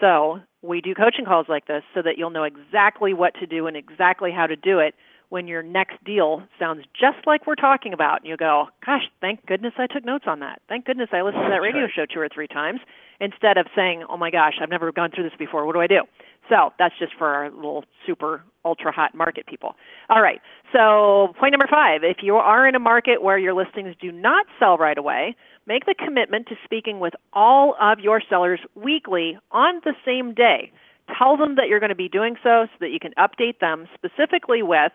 So 0.00 0.40
we 0.61 0.82
do 0.82 0.94
coaching 0.94 1.24
calls 1.24 1.46
like 1.48 1.66
this 1.66 1.82
so 1.94 2.02
that 2.02 2.18
you'll 2.18 2.30
know 2.30 2.44
exactly 2.44 3.14
what 3.14 3.35
to 3.40 3.46
do 3.46 3.66
and 3.66 3.76
exactly 3.76 4.30
how 4.30 4.46
to 4.46 4.56
do 4.56 4.78
it 4.78 4.94
when 5.28 5.48
your 5.48 5.62
next 5.62 6.02
deal 6.04 6.42
sounds 6.59 6.85
just 6.98 7.26
like 7.26 7.46
we're 7.46 7.56
talking 7.56 7.92
about. 7.92 8.20
And 8.20 8.28
you 8.28 8.37
go, 8.37 8.66
gosh, 8.85 9.02
thank 9.20 9.44
goodness 9.46 9.72
I 9.78 9.87
took 9.87 10.04
notes 10.04 10.26
on 10.28 10.40
that. 10.40 10.61
Thank 10.68 10.85
goodness 10.85 11.09
I 11.12 11.22
listened 11.22 11.44
to 11.44 11.50
that 11.50 11.62
radio 11.62 11.87
show 11.88 12.04
two 12.06 12.20
or 12.20 12.28
three 12.32 12.46
times 12.46 12.80
instead 13.20 13.56
of 13.56 13.66
saying, 13.74 14.04
oh 14.09 14.16
my 14.16 14.30
gosh, 14.30 14.54
I've 14.61 14.70
never 14.70 14.92
gone 14.92 15.11
through 15.14 15.24
this 15.24 15.38
before. 15.38 15.66
What 15.66 15.72
do 15.72 15.80
I 15.80 15.87
do? 15.87 16.02
So 16.48 16.70
that's 16.78 16.94
just 16.98 17.12
for 17.18 17.26
our 17.26 17.50
little 17.50 17.85
super 18.06 18.44
ultra 18.66 18.92
hot 18.92 19.14
market 19.14 19.46
people. 19.46 19.76
All 20.11 20.20
right. 20.20 20.40
So 20.72 21.33
point 21.38 21.52
number 21.52 21.68
five: 21.70 22.02
if 22.02 22.18
you 22.22 22.35
are 22.37 22.68
in 22.68 22.74
a 22.74 22.81
market 22.81 23.22
where 23.22 23.38
your 23.38 23.55
listings 23.55 23.94
do 24.00 24.11
not 24.11 24.44
sell 24.59 24.76
right 24.76 24.98
away, 24.98 25.37
make 25.66 25.87
the 25.87 25.94
commitment 25.96 26.48
to 26.48 26.57
speaking 26.64 27.00
with 27.00 27.14
all 27.33 27.76
of 27.81 28.00
your 28.00 28.20
sellers 28.29 28.61
weekly 28.74 29.38
on 29.52 29.81
the 29.85 29.94
same 30.05 30.35
day. 30.35 30.72
Tell 31.16 31.37
them 31.37 31.55
that 31.55 31.68
you're 31.68 31.81
going 31.81 31.90
to 31.90 31.94
be 31.94 32.09
doing 32.09 32.35
so, 32.42 32.66
so 32.66 32.76
that 32.81 32.90
you 32.90 32.98
can 32.98 33.14
update 33.16 33.61
them 33.61 33.87
specifically 33.94 34.62
with 34.62 34.92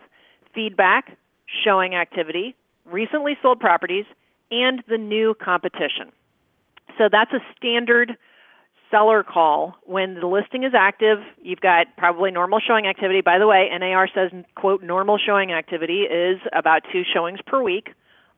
feedback, 0.54 1.16
showing 1.64 1.94
activity, 1.94 2.54
recently 2.84 3.36
sold 3.40 3.58
properties, 3.58 4.04
and 4.50 4.82
the 4.88 4.98
new 4.98 5.34
competition. 5.42 6.12
So 6.98 7.08
that's 7.10 7.32
a 7.32 7.40
standard 7.56 8.16
seller 8.92 9.24
call 9.24 9.74
when 9.84 10.14
the 10.14 10.26
listing 10.28 10.62
is 10.62 10.72
active. 10.78 11.18
You've 11.42 11.60
got 11.60 11.86
probably 11.96 12.30
normal 12.30 12.60
showing 12.60 12.86
activity. 12.86 13.22
By 13.22 13.38
the 13.40 13.48
way, 13.48 13.68
NAR 13.76 14.08
says, 14.14 14.30
quote, 14.54 14.82
normal 14.82 15.18
showing 15.18 15.50
activity 15.50 16.02
is 16.02 16.38
about 16.52 16.82
two 16.92 17.02
showings 17.12 17.40
per 17.44 17.60
week 17.62 17.88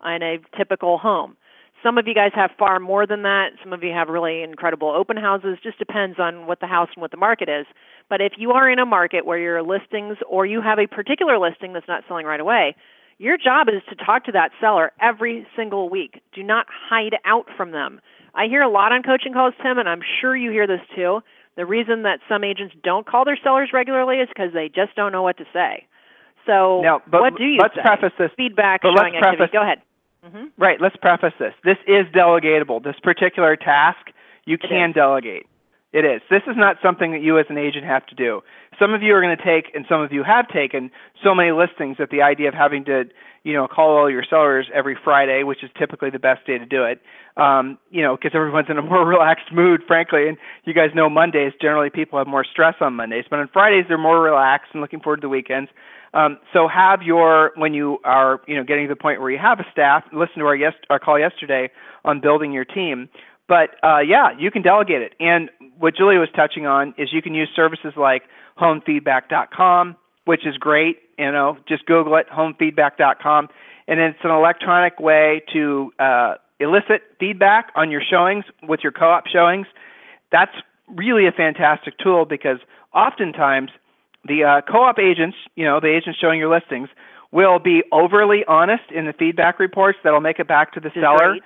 in 0.03 0.23
a 0.23 0.38
typical 0.57 0.97
home. 0.97 1.37
Some 1.83 1.99
of 1.99 2.07
you 2.07 2.14
guys 2.14 2.31
have 2.35 2.51
far 2.59 2.81
more 2.81 3.07
than 3.07 3.23
that. 3.25 3.51
Some 3.62 3.75
of 3.75 3.83
you 3.83 3.93
have 3.93 4.09
really 4.09 4.43
incredible 4.43 4.88
open 4.88 5.19
houses. 5.19 5.59
Just 5.62 5.79
depends 5.79 6.19
on 6.19 6.47
what 6.47 6.61
the 6.61 6.67
house 6.67 6.88
and 6.95 7.03
what 7.03 7.11
the 7.11 7.19
market 7.19 7.51
is. 7.51 7.67
But 8.09 8.23
if 8.23 8.33
you 8.38 8.53
are 8.53 8.71
in 8.71 8.79
a 8.79 8.87
market 8.87 9.27
where 9.27 9.38
your 9.38 9.62
listings 9.62 10.17
or 10.27 10.47
you 10.47 10.62
have 10.62 10.79
a 10.79 10.87
particular 10.87 11.38
listing 11.38 11.75
that's 11.75 11.88
not 11.88 12.05
selling 12.09 12.25
right 12.25 12.40
away, 12.40 12.75
your 13.19 13.37
job 13.37 13.69
is 13.69 13.83
to 13.90 14.03
talk 14.03 14.25
to 14.25 14.33
that 14.33 14.51
seller 14.61 14.93
every 15.01 15.47
single 15.57 15.90
week. 15.90 16.23
Do 16.35 16.43
not 16.43 16.67
hide 16.69 17.17
out 17.27 17.49
from 17.55 17.73
them. 17.73 18.01
I 18.35 18.47
hear 18.47 18.62
a 18.62 18.68
lot 18.68 18.92
on 18.92 19.03
coaching 19.03 19.33
calls, 19.33 19.55
Tim, 19.62 19.79
and 19.79 19.88
I'm 19.88 20.03
sure 20.20 20.37
you 20.37 20.51
hear 20.51 20.66
this 20.66 20.81
too. 20.94 21.20
The 21.57 21.64
reason 21.64 22.03
that 22.03 22.18
some 22.29 22.42
agents 22.42 22.75
don't 22.83 23.07
call 23.07 23.25
their 23.25 23.38
sellers 23.42 23.70
regularly 23.73 24.16
is 24.16 24.29
because 24.29 24.53
they 24.53 24.68
just 24.68 24.97
don't 24.97 25.12
know 25.12 25.23
what 25.23 25.37
to 25.38 25.44
say. 25.53 25.87
So, 26.47 26.81
now, 26.83 27.01
but 27.09 27.20
what 27.20 27.37
do 27.37 27.44
you 27.44 27.59
let's 27.61 27.75
say? 27.75 27.83
preface 27.83 28.12
this. 28.18 28.31
Feedback, 28.37 28.83
but 28.83 28.99
showing 28.99 29.14
let's 29.14 29.27
activity. 29.27 29.37
Preface, 29.37 29.53
Go 29.53 29.62
ahead. 29.62 29.83
Mm-hmm. 30.27 30.62
Right. 30.62 30.81
Let's 30.81 30.97
preface 30.97 31.35
this. 31.38 31.55
This 31.64 31.79
is 31.87 32.07
delegatable. 32.14 32.83
This 32.83 32.97
particular 33.03 33.57
task 33.57 34.11
you 34.47 34.59
can 34.59 34.92
delegate. 34.92 35.47
It 35.94 36.04
is. 36.04 36.22
This 36.28 36.42
is 36.48 36.57
not 36.57 36.78
something 36.83 37.12
that 37.12 37.22
you 37.22 37.38
as 37.38 37.46
an 37.48 37.57
agent 37.57 37.85
have 37.85 38.04
to 38.07 38.16
do. 38.16 38.42
Some 38.80 38.92
of 38.92 39.00
you 39.00 39.14
are 39.14 39.22
going 39.22 39.37
to 39.37 39.44
take, 39.44 39.72
and 39.76 39.87
some 39.88 40.00
of 40.00 40.12
you 40.12 40.24
have 40.24 40.48
taken, 40.48 40.90
so 41.22 41.37
many 41.37 41.52
listings 41.52 41.98
that 41.98 42.11
the 42.11 42.20
idea 42.20 42.48
of 42.48 42.54
having 42.54 42.85
to, 42.87 43.04
you 43.44 43.52
know, 43.52 43.68
call 43.68 43.96
all 43.96 44.11
your 44.11 44.24
sellers 44.28 44.66
every 44.74 44.98
Friday, 45.04 45.44
which 45.44 45.62
is 45.62 45.70
typically 45.78 46.11
the 46.11 46.18
best 46.18 46.44
day 46.48 46.59
to 46.59 46.66
do 46.66 46.83
it, 46.83 47.00
um, 47.37 47.78
you 47.92 48.02
know, 48.02 48.16
because 48.16 48.33
everyone's 48.35 48.66
in 48.68 48.76
a 48.76 48.83
more 48.83 49.07
relaxed 49.07 49.52
mood, 49.52 49.83
frankly. 49.87 50.26
And 50.26 50.37
you 50.64 50.74
guys 50.74 50.90
know 50.96 51.09
Mondays, 51.09 51.52
generally 51.62 51.90
people 51.90 52.18
have 52.18 52.26
more 52.26 52.44
stress 52.44 52.74
on 52.80 52.94
Mondays, 52.94 53.26
but 53.30 53.38
on 53.38 53.48
Fridays 53.52 53.85
they're 53.87 53.96
more 53.96 54.20
relaxed 54.20 54.70
and 54.72 54.83
looking 54.83 54.98
forward 54.98 55.18
to 55.18 55.26
the 55.26 55.28
weekends. 55.28 55.70
Um, 56.12 56.38
so 56.52 56.68
have 56.68 57.02
your 57.02 57.52
when 57.57 57.74
you 57.74 57.98
are 58.04 58.40
you 58.46 58.57
know 58.57 58.62
getting 58.62 58.87
to 58.87 58.94
the 58.94 59.00
point 59.00 59.20
where 59.20 59.30
you 59.30 59.38
have 59.38 59.59
a 59.59 59.66
staff. 59.70 60.04
Listen 60.12 60.38
to 60.38 60.46
our 60.46 60.54
yes 60.54 60.74
our 60.88 61.00
call 61.00 61.18
yesterday 61.18 61.70
on 62.04 62.20
building 62.20 62.52
your 62.52 62.64
team. 62.64 63.09
But 63.48 63.70
uh, 63.83 63.98
yeah, 64.00 64.30
you 64.38 64.50
can 64.50 64.62
delegate 64.62 65.02
it. 65.02 65.14
And 65.20 65.50
what 65.78 65.96
Julie 65.96 66.18
was 66.18 66.28
touching 66.35 66.66
on 66.66 66.94
is 66.96 67.12
you 67.12 67.22
can 67.22 67.35
use 67.35 67.48
services 67.54 67.92
like 67.96 68.22
homefeedback.com, 68.59 69.96
which 70.24 70.46
is 70.46 70.57
great. 70.57 70.98
You 71.18 71.30
know, 71.30 71.59
just 71.68 71.87
Google 71.87 72.16
it, 72.16 72.26
homefeedback.com, 72.28 73.48
and 73.87 74.00
it's 74.00 74.18
an 74.24 74.30
electronic 74.30 74.98
way 74.98 75.42
to 75.52 75.92
uh, 75.98 76.35
elicit 76.59 77.02
feedback 77.20 77.70
on 77.76 77.90
your 77.90 78.02
showings 78.02 78.44
with 78.66 78.80
your 78.83 78.92
co-op 78.92 79.26
showings. 79.26 79.66
That's 80.33 80.54
really 80.88 81.26
a 81.26 81.33
fantastic 81.33 81.98
tool 81.98 82.24
because 82.24 82.59
oftentimes 82.92 83.70
the 84.26 84.42
uh, 84.42 84.61
co-op 84.62 84.98
agents, 84.98 85.37
you 85.54 85.64
know, 85.64 85.78
the 85.78 85.94
agents 85.94 86.18
showing 86.18 86.38
your 86.38 86.52
listings, 86.52 86.88
will 87.30 87.59
be 87.59 87.83
overly 87.92 88.44
honest 88.48 88.85
in 88.94 89.07
the 89.07 89.12
feedback 89.12 89.59
reports 89.59 89.98
that'll 90.02 90.20
make 90.20 90.38
it 90.38 90.48
back 90.48 90.72
to 90.72 90.80
the 90.80 90.90
seller. 90.94 91.33
Great 91.33 91.42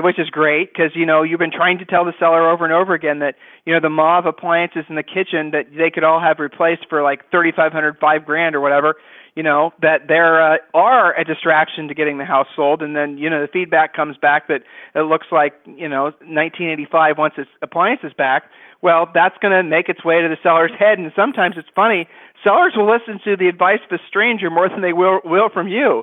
which 0.00 0.18
is 0.18 0.30
great 0.30 0.72
because 0.72 0.92
you 0.94 1.04
know 1.04 1.22
you've 1.22 1.38
been 1.38 1.52
trying 1.52 1.78
to 1.78 1.84
tell 1.84 2.04
the 2.04 2.14
seller 2.18 2.48
over 2.48 2.64
and 2.64 2.72
over 2.72 2.94
again 2.94 3.18
that 3.18 3.34
you 3.66 3.74
know 3.74 3.80
the 3.80 3.90
Mauve 3.90 4.24
appliances 4.24 4.84
in 4.88 4.94
the 4.94 5.02
kitchen 5.02 5.50
that 5.50 5.66
they 5.76 5.90
could 5.90 6.04
all 6.04 6.20
have 6.20 6.38
replaced 6.38 6.86
for 6.88 7.02
like 7.02 7.28
thirty 7.30 7.52
five 7.52 7.72
hundred, 7.72 7.98
five 7.98 8.24
grand 8.24 8.54
or 8.54 8.60
whatever. 8.60 8.96
You 9.34 9.42
know 9.42 9.72
that 9.82 10.08
there 10.08 10.42
uh, 10.42 10.56
are 10.72 11.18
a 11.18 11.24
distraction 11.24 11.88
to 11.88 11.94
getting 11.94 12.18
the 12.18 12.24
house 12.24 12.46
sold, 12.56 12.80
and 12.80 12.96
then 12.96 13.18
you 13.18 13.28
know 13.28 13.42
the 13.42 13.48
feedback 13.48 13.94
comes 13.94 14.16
back 14.16 14.48
that 14.48 14.62
it 14.94 15.02
looks 15.02 15.26
like 15.30 15.54
you 15.66 15.88
know 15.88 16.04
1985 16.04 17.18
wants 17.18 17.36
its 17.38 17.50
appliances 17.60 18.12
back. 18.16 18.44
Well, 18.80 19.08
that's 19.14 19.36
going 19.38 19.52
to 19.52 19.62
make 19.62 19.88
its 19.88 20.04
way 20.04 20.20
to 20.20 20.28
the 20.28 20.38
seller's 20.42 20.72
head, 20.76 20.98
and 20.98 21.12
sometimes 21.14 21.54
it's 21.56 21.68
funny. 21.74 22.08
Sellers 22.42 22.72
will 22.74 22.90
listen 22.90 23.20
to 23.24 23.36
the 23.36 23.46
advice 23.46 23.78
of 23.88 24.00
a 24.00 24.02
stranger 24.08 24.50
more 24.50 24.68
than 24.68 24.80
they 24.80 24.92
will 24.92 25.20
will 25.24 25.50
from 25.50 25.68
you. 25.68 26.02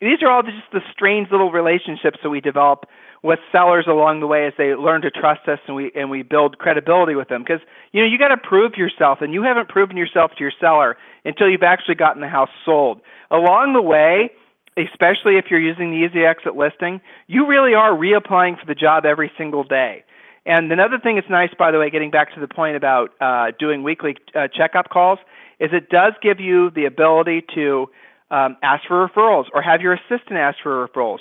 These 0.00 0.22
are 0.22 0.30
all 0.30 0.42
just 0.42 0.56
the 0.72 0.80
strange 0.92 1.30
little 1.30 1.52
relationships 1.52 2.18
that 2.22 2.30
we 2.30 2.40
develop 2.40 2.86
with 3.24 3.38
sellers 3.50 3.86
along 3.88 4.20
the 4.20 4.26
way 4.26 4.46
as 4.46 4.52
they 4.58 4.74
learn 4.74 5.00
to 5.00 5.10
trust 5.10 5.48
us 5.48 5.58
and 5.66 5.74
we 5.74 5.90
and 5.96 6.10
we 6.10 6.22
build 6.22 6.58
credibility 6.58 7.14
with 7.14 7.28
them. 7.28 7.42
Because 7.42 7.62
you 7.90 8.02
know 8.02 8.06
you 8.06 8.18
got 8.18 8.28
to 8.28 8.36
prove 8.36 8.74
yourself 8.76 9.22
and 9.22 9.32
you 9.32 9.42
haven't 9.42 9.70
proven 9.70 9.96
yourself 9.96 10.30
to 10.36 10.40
your 10.40 10.52
seller 10.60 10.96
until 11.24 11.48
you've 11.48 11.62
actually 11.62 11.94
gotten 11.94 12.20
the 12.20 12.28
house 12.28 12.50
sold. 12.64 13.00
Along 13.32 13.72
the 13.72 13.82
way 13.82 14.30
especially 14.76 15.36
if 15.38 15.44
you're 15.50 15.60
using 15.60 15.92
the 15.92 15.98
easy 15.98 16.24
exit 16.24 16.56
listing 16.56 17.00
you 17.28 17.46
really 17.46 17.74
are 17.74 17.92
reapplying 17.92 18.58
for 18.58 18.66
the 18.66 18.74
job 18.74 19.04
every 19.06 19.30
single 19.38 19.62
day. 19.62 20.04
And 20.46 20.70
another 20.70 20.98
thing 20.98 21.14
that's 21.14 21.30
nice 21.30 21.50
by 21.58 21.70
the 21.70 21.78
way 21.78 21.90
getting 21.90 22.10
back 22.10 22.34
to 22.34 22.40
the 22.40 22.48
point 22.48 22.76
about 22.76 23.12
uh, 23.20 23.52
doing 23.58 23.82
weekly 23.82 24.16
uh, 24.34 24.48
checkup 24.52 24.90
calls 24.90 25.18
is 25.60 25.70
it 25.72 25.88
does 25.88 26.12
give 26.20 26.40
you 26.40 26.70
the 26.70 26.84
ability 26.84 27.44
to 27.54 27.86
um, 28.30 28.56
ask 28.62 28.82
for 28.86 29.08
referrals 29.08 29.44
or 29.54 29.62
have 29.62 29.80
your 29.80 29.94
assistant 29.94 30.36
ask 30.36 30.58
for 30.62 30.86
referrals. 30.86 31.20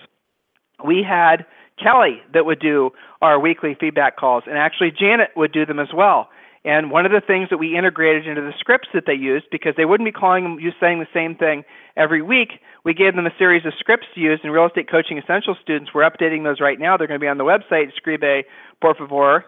We 0.84 1.06
had 1.08 1.46
Kelly 1.82 2.22
that 2.34 2.46
would 2.46 2.60
do 2.60 2.92
our 3.22 3.40
weekly 3.40 3.76
feedback 3.80 4.18
calls, 4.18 4.44
and 4.48 4.58
actually 4.58 4.92
Janet 4.92 5.30
would 5.36 5.52
do 5.52 5.66
them 5.66 5.80
as 5.80 5.90
well. 5.94 6.30
And 6.66 6.92
one 6.92 7.06
of 7.06 7.12
the 7.12 7.22
things 7.26 7.50
that 7.50 7.58
we 7.58 7.78
integrated 7.78 8.26
into 8.26 8.42
the 8.42 8.54
scripts 8.58 8.88
that 8.94 9.04
they 9.06 9.14
used, 9.14 9.46
because 9.52 9.74
they 9.76 9.84
wouldn't 9.84 10.08
be 10.08 10.14
calling 10.14 10.44
them, 10.44 10.60
you 10.60 10.72
saying 10.80 11.00
the 11.00 11.08
same 11.14 11.36
thing 11.36 11.64
every 11.98 12.22
week, 12.22 12.62
we 12.86 12.94
gave 12.94 13.16
them 13.16 13.26
a 13.26 13.36
series 13.38 13.66
of 13.66 13.74
scripts 13.78 14.08
to 14.16 14.22
use. 14.22 14.40
And 14.44 14.54
real 14.54 14.66
estate 14.66 14.90
coaching 14.90 15.18
essential 15.18 15.58
students, 15.62 15.92
we're 15.94 16.10
updating 16.10 16.44
those 16.44 16.62
right 16.62 16.80
now. 16.80 16.96
They're 16.96 17.08
going 17.08 17.20
to 17.20 17.24
be 17.24 17.28
on 17.28 17.38
the 17.38 17.44
website. 17.44 17.94
Scribe, 17.98 18.46
por 18.82 18.96
favor, 18.96 19.44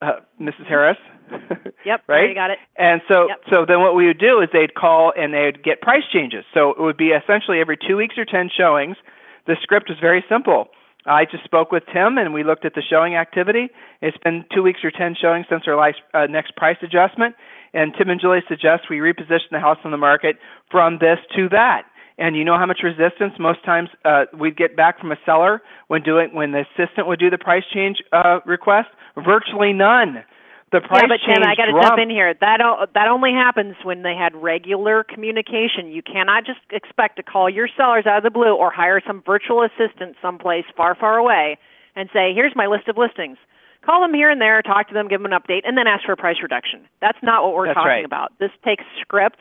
uh, 0.00 0.20
Mrs. 0.40 0.66
Harris. 0.68 0.98
yep. 1.84 2.02
right. 2.06 2.34
got 2.36 2.52
it. 2.52 2.58
And 2.76 3.00
so, 3.08 3.28
yep. 3.28 3.38
so 3.50 3.64
then 3.66 3.80
what 3.80 3.96
we 3.96 4.06
would 4.06 4.20
do 4.20 4.40
is 4.40 4.48
they'd 4.52 4.74
call 4.74 5.12
and 5.18 5.34
they'd 5.34 5.64
get 5.64 5.82
price 5.82 6.04
changes. 6.12 6.44
So 6.54 6.70
it 6.70 6.80
would 6.80 6.96
be 6.96 7.08
essentially 7.08 7.58
every 7.60 7.76
two 7.76 7.96
weeks 7.96 8.16
or 8.16 8.24
ten 8.24 8.48
showings. 8.48 8.96
The 9.48 9.56
script 9.60 9.88
was 9.88 9.98
very 10.00 10.24
simple 10.28 10.68
I 11.06 11.24
just 11.24 11.44
spoke 11.44 11.72
with 11.72 11.84
Tim 11.92 12.18
and 12.18 12.34
we 12.34 12.44
looked 12.44 12.64
at 12.64 12.74
the 12.74 12.82
showing 12.82 13.14
activity. 13.14 13.68
It's 14.02 14.16
been 14.18 14.44
two 14.54 14.62
weeks 14.62 14.80
or 14.84 14.90
10 14.90 15.16
showings 15.20 15.46
since 15.48 15.64
our 15.66 15.76
life, 15.76 15.94
uh, 16.14 16.26
next 16.26 16.56
price 16.56 16.76
adjustment. 16.82 17.34
And 17.72 17.94
Tim 17.96 18.10
and 18.10 18.20
Julie 18.20 18.42
suggest 18.48 18.84
we 18.90 18.98
reposition 18.98 19.50
the 19.50 19.60
house 19.60 19.78
on 19.84 19.90
the 19.90 19.98
market 19.98 20.36
from 20.70 20.98
this 20.98 21.18
to 21.36 21.48
that. 21.50 21.82
And 22.18 22.34
you 22.36 22.44
know 22.44 22.58
how 22.58 22.66
much 22.66 22.80
resistance 22.82 23.34
most 23.38 23.64
times 23.64 23.90
uh, 24.04 24.24
we'd 24.36 24.56
get 24.56 24.76
back 24.76 24.98
from 24.98 25.12
a 25.12 25.16
seller 25.24 25.62
when 25.86 26.02
doing 26.02 26.30
when 26.34 26.50
the 26.50 26.64
assistant 26.74 27.06
would 27.06 27.20
do 27.20 27.30
the 27.30 27.38
price 27.38 27.62
change 27.72 27.98
uh, 28.12 28.40
request? 28.44 28.88
Virtually 29.16 29.72
none 29.72 30.24
the 30.70 30.80
price 30.80 31.02
yeah, 31.02 31.08
but 31.08 31.20
Tim, 31.24 31.42
I 31.42 31.54
got 31.54 31.66
to 31.66 31.80
jump 31.80 31.98
in 31.98 32.10
here. 32.10 32.34
That 32.40 32.60
o- 32.60 32.86
that 32.94 33.08
only 33.08 33.32
happens 33.32 33.76
when 33.82 34.02
they 34.02 34.14
had 34.14 34.34
regular 34.36 35.02
communication. 35.04 35.88
You 35.88 36.02
cannot 36.02 36.44
just 36.44 36.60
expect 36.70 37.16
to 37.16 37.22
call 37.22 37.48
your 37.48 37.68
sellers 37.76 38.06
out 38.06 38.18
of 38.18 38.22
the 38.24 38.30
blue 38.30 38.54
or 38.54 38.70
hire 38.70 39.00
some 39.06 39.22
virtual 39.24 39.62
assistant 39.62 40.16
someplace 40.20 40.64
far, 40.76 40.94
far 40.94 41.16
away 41.16 41.58
and 41.96 42.08
say, 42.12 42.34
"Here's 42.34 42.54
my 42.54 42.66
list 42.66 42.88
of 42.88 42.98
listings." 42.98 43.38
Call 43.82 44.02
them 44.02 44.12
here 44.12 44.28
and 44.28 44.40
there, 44.40 44.60
talk 44.60 44.88
to 44.88 44.94
them, 44.94 45.08
give 45.08 45.22
them 45.22 45.32
an 45.32 45.38
update, 45.38 45.62
and 45.64 45.78
then 45.78 45.86
ask 45.86 46.04
for 46.04 46.12
a 46.12 46.16
price 46.16 46.42
reduction. 46.42 46.86
That's 47.00 47.18
not 47.22 47.44
what 47.44 47.54
we're 47.54 47.66
That's 47.66 47.76
talking 47.76 47.88
right. 47.88 48.04
about. 48.04 48.32
This 48.38 48.50
takes 48.64 48.84
scripts. 49.00 49.40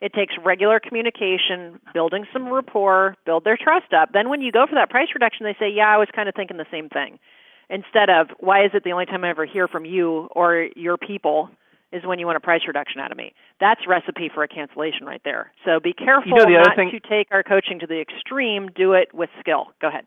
It 0.00 0.12
takes 0.12 0.34
regular 0.44 0.80
communication, 0.80 1.78
building 1.94 2.26
some 2.32 2.48
rapport, 2.52 3.16
build 3.24 3.44
their 3.44 3.56
trust 3.56 3.92
up. 3.92 4.12
Then 4.12 4.28
when 4.28 4.40
you 4.40 4.50
go 4.50 4.66
for 4.66 4.74
that 4.74 4.90
price 4.90 5.08
reduction, 5.14 5.44
they 5.44 5.54
say, 5.54 5.68
"Yeah, 5.68 5.88
I 5.88 5.96
was 5.96 6.08
kind 6.10 6.28
of 6.28 6.34
thinking 6.34 6.56
the 6.56 6.66
same 6.70 6.88
thing." 6.88 7.18
Instead 7.70 8.10
of 8.10 8.28
why 8.38 8.64
is 8.64 8.70
it 8.74 8.84
the 8.84 8.92
only 8.92 9.06
time 9.06 9.24
I 9.24 9.30
ever 9.30 9.44
hear 9.44 9.68
from 9.68 9.84
you 9.84 10.28
or 10.32 10.68
your 10.76 10.96
people 10.96 11.50
is 11.92 12.04
when 12.04 12.18
you 12.18 12.26
want 12.26 12.36
a 12.36 12.40
price 12.40 12.62
reduction 12.66 13.00
out 13.00 13.12
of 13.12 13.16
me. 13.18 13.32
That's 13.60 13.80
recipe 13.86 14.30
for 14.32 14.42
a 14.42 14.48
cancellation 14.48 15.06
right 15.06 15.20
there. 15.24 15.52
So 15.64 15.80
be 15.80 15.92
careful 15.92 16.28
you 16.28 16.36
know, 16.36 16.44
the 16.44 16.58
not 16.58 16.76
thing, 16.76 16.90
to 16.90 17.00
take 17.00 17.28
our 17.30 17.42
coaching 17.42 17.78
to 17.80 17.86
the 17.86 18.00
extreme. 18.00 18.68
Do 18.74 18.92
it 18.92 19.14
with 19.14 19.30
skill. 19.40 19.68
Go 19.80 19.88
ahead. 19.88 20.04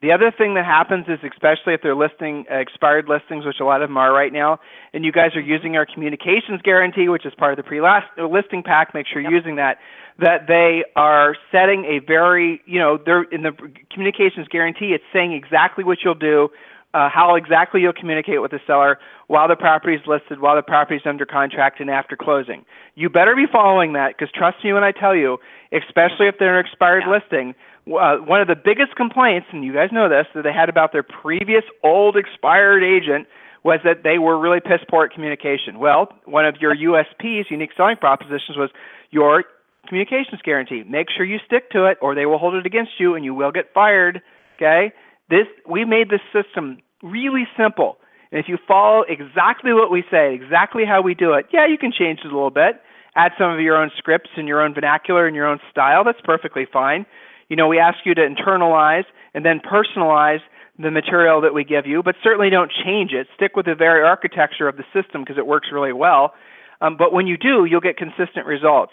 The 0.00 0.12
other 0.12 0.30
thing 0.30 0.54
that 0.54 0.64
happens 0.64 1.06
is, 1.08 1.18
especially 1.22 1.74
if 1.74 1.82
they're 1.82 1.96
listing 1.96 2.44
uh, 2.50 2.56
expired 2.56 3.08
listings, 3.08 3.44
which 3.44 3.60
a 3.60 3.64
lot 3.64 3.82
of 3.82 3.88
them 3.88 3.96
are 3.96 4.12
right 4.12 4.32
now, 4.32 4.58
and 4.94 5.04
you 5.04 5.12
guys 5.12 5.34
are 5.34 5.40
using 5.40 5.76
our 5.76 5.84
communications 5.84 6.60
guarantee, 6.62 7.08
which 7.08 7.26
is 7.26 7.34
part 7.34 7.52
of 7.52 7.56
the 7.56 7.62
pre-listing 7.62 8.62
pack. 8.62 8.94
Make 8.94 9.06
sure 9.06 9.20
you're 9.20 9.32
yep. 9.32 9.38
using 9.38 9.56
that. 9.56 9.78
That 10.18 10.46
they 10.48 10.84
are 10.96 11.36
setting 11.52 11.84
a 11.84 11.98
very, 11.98 12.62
you 12.64 12.78
know, 12.78 12.98
they're 13.04 13.24
in 13.24 13.42
the 13.42 13.52
communications 13.92 14.48
guarantee. 14.48 14.94
It's 14.94 15.04
saying 15.12 15.32
exactly 15.32 15.84
what 15.84 15.98
you'll 16.04 16.14
do 16.14 16.48
uh, 16.96 17.10
how 17.12 17.34
exactly 17.34 17.82
you'll 17.82 17.92
communicate 17.92 18.40
with 18.40 18.50
the 18.50 18.60
seller 18.66 18.98
while 19.26 19.48
the 19.48 19.56
property 19.56 19.94
is 19.94 20.00
listed, 20.06 20.40
while 20.40 20.56
the 20.56 20.62
property 20.62 20.96
is 20.96 21.02
under 21.04 21.26
contract, 21.26 21.78
and 21.78 21.90
after 21.90 22.16
closing. 22.16 22.64
You 22.94 23.10
better 23.10 23.36
be 23.36 23.44
following 23.50 23.92
that 23.92 24.16
because 24.16 24.32
trust 24.32 24.64
me 24.64 24.72
when 24.72 24.82
I 24.82 24.92
tell 24.92 25.14
you, 25.14 25.36
especially 25.72 26.26
if 26.26 26.36
they're 26.38 26.58
an 26.58 26.64
expired 26.64 27.04
yeah. 27.06 27.18
listing, 27.18 27.54
uh, 27.92 28.16
one 28.24 28.40
of 28.40 28.48
the 28.48 28.56
biggest 28.56 28.96
complaints, 28.96 29.46
and 29.52 29.62
you 29.62 29.74
guys 29.74 29.90
know 29.92 30.08
this, 30.08 30.26
that 30.34 30.42
they 30.42 30.52
had 30.52 30.70
about 30.70 30.92
their 30.92 31.02
previous 31.02 31.64
old 31.84 32.16
expired 32.16 32.82
agent 32.82 33.28
was 33.62 33.80
that 33.84 34.02
they 34.02 34.16
were 34.16 34.38
really 34.38 34.60
piss 34.60 34.80
poor 34.88 35.04
at 35.04 35.10
communication. 35.10 35.78
Well, 35.78 36.08
one 36.24 36.46
of 36.46 36.56
your 36.60 36.74
USPs, 36.74 37.50
unique 37.50 37.72
selling 37.76 37.96
propositions, 37.96 38.56
was 38.56 38.70
your 39.10 39.44
communications 39.86 40.40
guarantee. 40.42 40.82
Make 40.88 41.08
sure 41.14 41.26
you 41.26 41.38
stick 41.44 41.70
to 41.72 41.84
it, 41.84 41.98
or 42.00 42.14
they 42.14 42.24
will 42.24 42.38
hold 42.38 42.54
it 42.54 42.64
against 42.64 42.92
you, 42.98 43.14
and 43.14 43.24
you 43.24 43.34
will 43.34 43.52
get 43.52 43.74
fired. 43.74 44.22
Okay. 44.56 44.92
This 45.28 45.46
we 45.68 45.84
made 45.84 46.08
this 46.08 46.22
system 46.32 46.78
really 47.02 47.46
simple. 47.56 47.98
And 48.30 48.40
if 48.40 48.48
you 48.48 48.58
follow 48.66 49.04
exactly 49.08 49.72
what 49.72 49.90
we 49.90 50.04
say, 50.10 50.34
exactly 50.34 50.84
how 50.84 51.02
we 51.02 51.14
do 51.14 51.32
it, 51.34 51.46
yeah, 51.52 51.66
you 51.66 51.78
can 51.78 51.92
change 51.92 52.20
it 52.24 52.26
a 52.26 52.34
little 52.34 52.50
bit, 52.50 52.80
add 53.14 53.32
some 53.38 53.50
of 53.50 53.60
your 53.60 53.76
own 53.76 53.90
scripts 53.96 54.30
and 54.36 54.48
your 54.48 54.60
own 54.60 54.74
vernacular 54.74 55.26
and 55.26 55.36
your 55.36 55.46
own 55.46 55.60
style. 55.70 56.04
That's 56.04 56.20
perfectly 56.24 56.66
fine. 56.70 57.06
You 57.48 57.56
know, 57.56 57.68
we 57.68 57.78
ask 57.78 57.98
you 58.04 58.14
to 58.14 58.20
internalize 58.20 59.04
and 59.34 59.44
then 59.44 59.60
personalize 59.60 60.40
the 60.78 60.90
material 60.90 61.40
that 61.40 61.54
we 61.54 61.64
give 61.64 61.86
you, 61.86 62.02
but 62.02 62.16
certainly 62.22 62.50
don't 62.50 62.70
change 62.84 63.12
it. 63.12 63.28
Stick 63.34 63.56
with 63.56 63.66
the 63.66 63.74
very 63.74 64.02
architecture 64.02 64.68
of 64.68 64.76
the 64.76 64.84
system 64.92 65.22
because 65.22 65.38
it 65.38 65.46
works 65.46 65.68
really 65.72 65.92
well. 65.92 66.34
Um, 66.80 66.96
but 66.98 67.12
when 67.12 67.26
you 67.26 67.38
do, 67.38 67.64
you'll 67.64 67.80
get 67.80 67.96
consistent 67.96 68.44
results. 68.46 68.92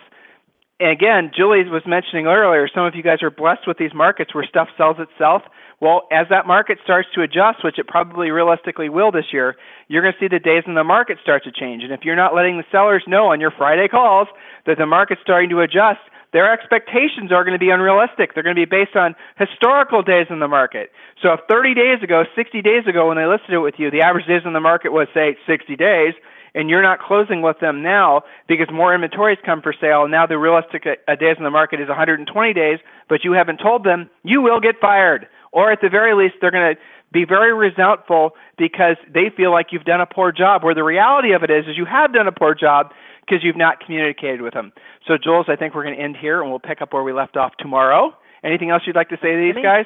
And 0.84 0.92
again, 0.92 1.32
Julie 1.34 1.64
was 1.64 1.88
mentioning 1.88 2.28
earlier, 2.28 2.68
some 2.68 2.84
of 2.84 2.94
you 2.94 3.04
guys 3.04 3.24
are 3.24 3.32
blessed 3.32 3.64
with 3.66 3.78
these 3.78 3.94
markets 3.96 4.36
where 4.36 4.44
stuff 4.44 4.68
sells 4.76 4.98
itself. 5.00 5.42
Well, 5.80 6.12
as 6.12 6.28
that 6.30 6.46
market 6.46 6.78
starts 6.84 7.08
to 7.16 7.22
adjust, 7.22 7.64
which 7.64 7.80
it 7.80 7.88
probably 7.88 8.32
realistically 8.32 8.90
will 8.90 9.10
this 9.10 9.32
year, 9.32 9.56
you're 9.88 10.02
going 10.02 10.12
to 10.12 10.20
see 10.20 10.28
the 10.28 10.44
days 10.44 10.64
in 10.68 10.76
the 10.76 10.84
market 10.84 11.20
start 11.24 11.46
to 11.46 11.54
change. 11.56 11.84
And 11.84 11.94
if 11.94 12.02
you're 12.04 12.20
not 12.20 12.36
letting 12.36 12.58
the 12.58 12.68
sellers 12.70 13.02
know 13.08 13.32
on 13.32 13.40
your 13.40 13.52
Friday 13.52 13.88
calls 13.88 14.28
that 14.66 14.78
the 14.78 14.86
market's 14.86 15.22
starting 15.24 15.50
to 15.52 15.62
adjust, 15.62 16.04
their 16.34 16.52
expectations 16.52 17.32
are 17.32 17.46
going 17.46 17.56
to 17.56 17.64
be 17.64 17.70
unrealistic. 17.70 18.34
They're 18.34 18.44
going 18.44 18.58
to 18.58 18.68
be 18.68 18.70
based 18.70 18.98
on 18.98 19.16
historical 19.40 20.04
days 20.04 20.28
in 20.30 20.40
the 20.40 20.50
market. 20.50 20.92
So 21.22 21.32
if 21.32 21.40
30 21.48 21.76
days 21.76 22.04
ago, 22.04 22.26
60 22.36 22.62
days 22.62 22.84
ago, 22.88 23.08
when 23.08 23.16
they 23.16 23.26
listed 23.26 23.56
it 23.56 23.64
with 23.64 23.76
you, 23.78 23.90
the 23.90 24.02
average 24.02 24.28
days 24.28 24.42
in 24.44 24.52
the 24.52 24.60
market 24.60 24.92
was, 24.92 25.08
say, 25.14 25.38
60 25.48 25.78
days, 25.78 26.12
and 26.56 26.70
you're 26.70 26.84
not 26.84 27.00
closing 27.00 27.42
with 27.42 27.60
them 27.60 27.82
now 27.82 28.22
because 28.48 28.68
more 28.72 28.94
inventories 28.94 29.40
come 29.46 29.62
for 29.62 29.74
sale, 29.80 30.04
and 30.04 30.12
now 30.12 30.26
the 30.26 30.38
realistic 30.38 30.84
uh, 30.86 31.16
days 31.16 31.36
in 31.38 31.44
the 31.44 31.52
market 31.52 31.80
is 31.82 31.88
120 31.88 32.54
days, 32.54 32.80
but 33.10 33.24
you 33.24 33.34
haven't 33.34 33.58
told 33.58 33.84
them, 33.84 34.10
you 34.24 34.42
will 34.42 34.60
get 34.60 34.80
fired 34.80 35.28
or 35.54 35.72
at 35.72 35.80
the 35.82 35.90
very 35.90 36.14
least, 36.16 36.36
they're 36.42 36.52
going 36.52 36.76
to 36.76 36.82
be 37.14 37.26
very 37.26 37.54
resentful 37.54 38.32
because 38.58 38.98
they 39.14 39.30
feel 39.38 39.52
like 39.52 39.68
you've 39.72 39.86
done 39.86 40.02
a 40.02 40.06
poor 40.06 40.32
job. 40.32 40.64
Where 40.64 40.76
the 40.76 40.84
reality 40.84 41.32
of 41.32 41.44
it 41.44 41.52
is, 41.52 41.66
is 41.70 41.78
you 41.78 41.86
have 41.86 42.12
done 42.12 42.28
a 42.28 42.32
poor 42.32 42.56
job 42.56 42.92
because 43.22 43.44
you've 43.44 43.56
not 43.56 43.80
communicated 43.80 44.42
with 44.42 44.54
them. 44.54 44.74
So, 45.08 45.14
Jules, 45.24 45.46
I 45.48 45.56
think 45.56 45.76
we're 45.76 45.84
going 45.84 45.96
to 45.96 46.02
end 46.02 46.18
here, 46.20 46.42
and 46.42 46.50
we'll 46.50 46.60
pick 46.60 46.82
up 46.82 46.92
where 46.92 47.04
we 47.04 47.14
left 47.14 47.38
off 47.38 47.54
tomorrow. 47.60 48.12
Anything 48.44 48.72
else 48.72 48.82
you'd 48.86 48.96
like 48.96 49.10
to 49.10 49.18
say 49.22 49.32
to 49.32 49.54
these 49.54 49.64
guys? 49.64 49.86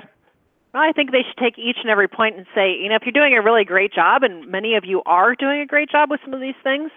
I 0.73 0.91
think 0.91 1.11
they 1.11 1.23
should 1.27 1.37
take 1.37 1.57
each 1.57 1.77
and 1.81 1.89
every 1.89 2.07
point 2.07 2.37
and 2.37 2.45
say, 2.53 2.73
you 2.73 2.89
know, 2.89 2.95
if 2.95 3.03
you're 3.03 3.11
doing 3.11 3.33
a 3.33 3.41
really 3.41 3.63
great 3.63 3.93
job, 3.93 4.23
and 4.23 4.47
many 4.47 4.75
of 4.75 4.85
you 4.85 5.01
are 5.05 5.35
doing 5.35 5.61
a 5.61 5.65
great 5.65 5.89
job 5.89 6.09
with 6.11 6.19
some 6.23 6.33
of 6.33 6.41
these 6.41 6.55
things, 6.63 6.91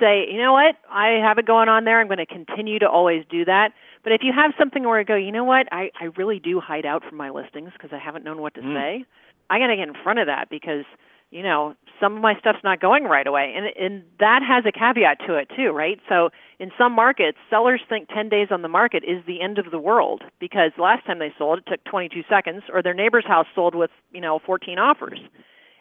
say, 0.00 0.26
you 0.30 0.38
know 0.38 0.52
what, 0.52 0.76
I 0.90 1.20
have 1.22 1.38
it 1.38 1.46
going 1.46 1.68
on 1.68 1.84
there. 1.84 2.00
I'm 2.00 2.08
going 2.08 2.18
to 2.18 2.26
continue 2.26 2.78
to 2.80 2.88
always 2.88 3.24
do 3.30 3.44
that. 3.44 3.72
But 4.02 4.12
if 4.12 4.22
you 4.22 4.32
have 4.32 4.52
something 4.58 4.84
where 4.84 4.98
you 4.98 5.06
go, 5.06 5.16
you 5.16 5.32
know 5.32 5.44
what, 5.44 5.66
I, 5.72 5.90
I 6.00 6.06
really 6.16 6.38
do 6.38 6.60
hide 6.60 6.86
out 6.86 7.02
from 7.08 7.16
my 7.16 7.30
listings 7.30 7.70
because 7.72 7.90
I 7.92 7.98
haven't 7.98 8.24
known 8.24 8.40
what 8.40 8.54
to 8.54 8.60
mm. 8.60 8.74
say, 8.74 9.04
I 9.48 9.58
got 9.58 9.68
to 9.68 9.76
get 9.76 9.88
in 9.88 9.94
front 10.02 10.18
of 10.18 10.26
that 10.26 10.50
because 10.50 10.84
you 11.30 11.42
know, 11.42 11.74
some 12.00 12.16
of 12.16 12.22
my 12.22 12.38
stuff's 12.38 12.62
not 12.62 12.80
going 12.80 13.04
right 13.04 13.26
away. 13.26 13.54
And 13.56 13.66
and 13.78 14.04
that 14.20 14.42
has 14.46 14.64
a 14.66 14.72
caveat 14.72 15.18
to 15.26 15.36
it 15.36 15.50
too, 15.56 15.70
right? 15.70 15.98
So 16.08 16.30
in 16.58 16.70
some 16.78 16.92
markets, 16.92 17.38
sellers 17.50 17.80
think 17.88 18.08
10 18.08 18.28
days 18.28 18.48
on 18.50 18.62
the 18.62 18.68
market 18.68 19.02
is 19.04 19.24
the 19.26 19.40
end 19.40 19.58
of 19.58 19.70
the 19.70 19.78
world 19.78 20.22
because 20.38 20.72
last 20.78 21.06
time 21.06 21.18
they 21.18 21.32
sold 21.38 21.58
it 21.58 21.64
took 21.66 21.84
22 21.84 22.22
seconds 22.28 22.62
or 22.72 22.82
their 22.82 22.94
neighbor's 22.94 23.26
house 23.26 23.46
sold 23.54 23.74
with, 23.74 23.90
you 24.12 24.20
know, 24.20 24.38
14 24.44 24.78
offers. 24.78 25.18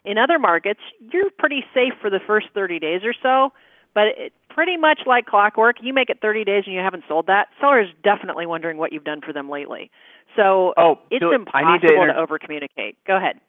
In 0.04 0.18
other 0.18 0.38
markets, 0.38 0.82
you're 1.12 1.32
pretty 1.38 1.64
safe 1.74 1.94
for 2.00 2.10
the 2.10 2.20
first 2.26 2.48
30 2.54 2.80
days 2.80 3.02
or 3.04 3.14
so, 3.24 3.54
but 3.94 4.08
it, 4.18 4.34
pretty 4.50 4.78
much 4.78 5.00
like 5.06 5.26
clockwork, 5.26 5.78
you 5.82 5.94
make 5.94 6.10
it 6.10 6.20
30 6.22 6.44
days 6.44 6.64
and 6.66 6.76
you 6.76 6.82
haven't 6.82 7.04
sold 7.08 7.28
that, 7.28 7.48
seller's 7.60 7.90
definitely 8.04 8.46
wondering 8.46 8.78
what 8.78 8.92
you've 8.94 9.04
done 9.04 9.22
for 9.22 9.34
them 9.34 9.50
lately. 9.50 9.90
So 10.36 10.74
oh, 10.78 11.00
it's 11.10 11.24
so 11.24 11.34
impossible 11.34 11.80
to, 11.88 11.94
inter- 11.94 12.14
to 12.14 12.20
over 12.20 12.38
communicate. 12.38 12.98
Go 13.08 13.16
ahead. 13.18 13.40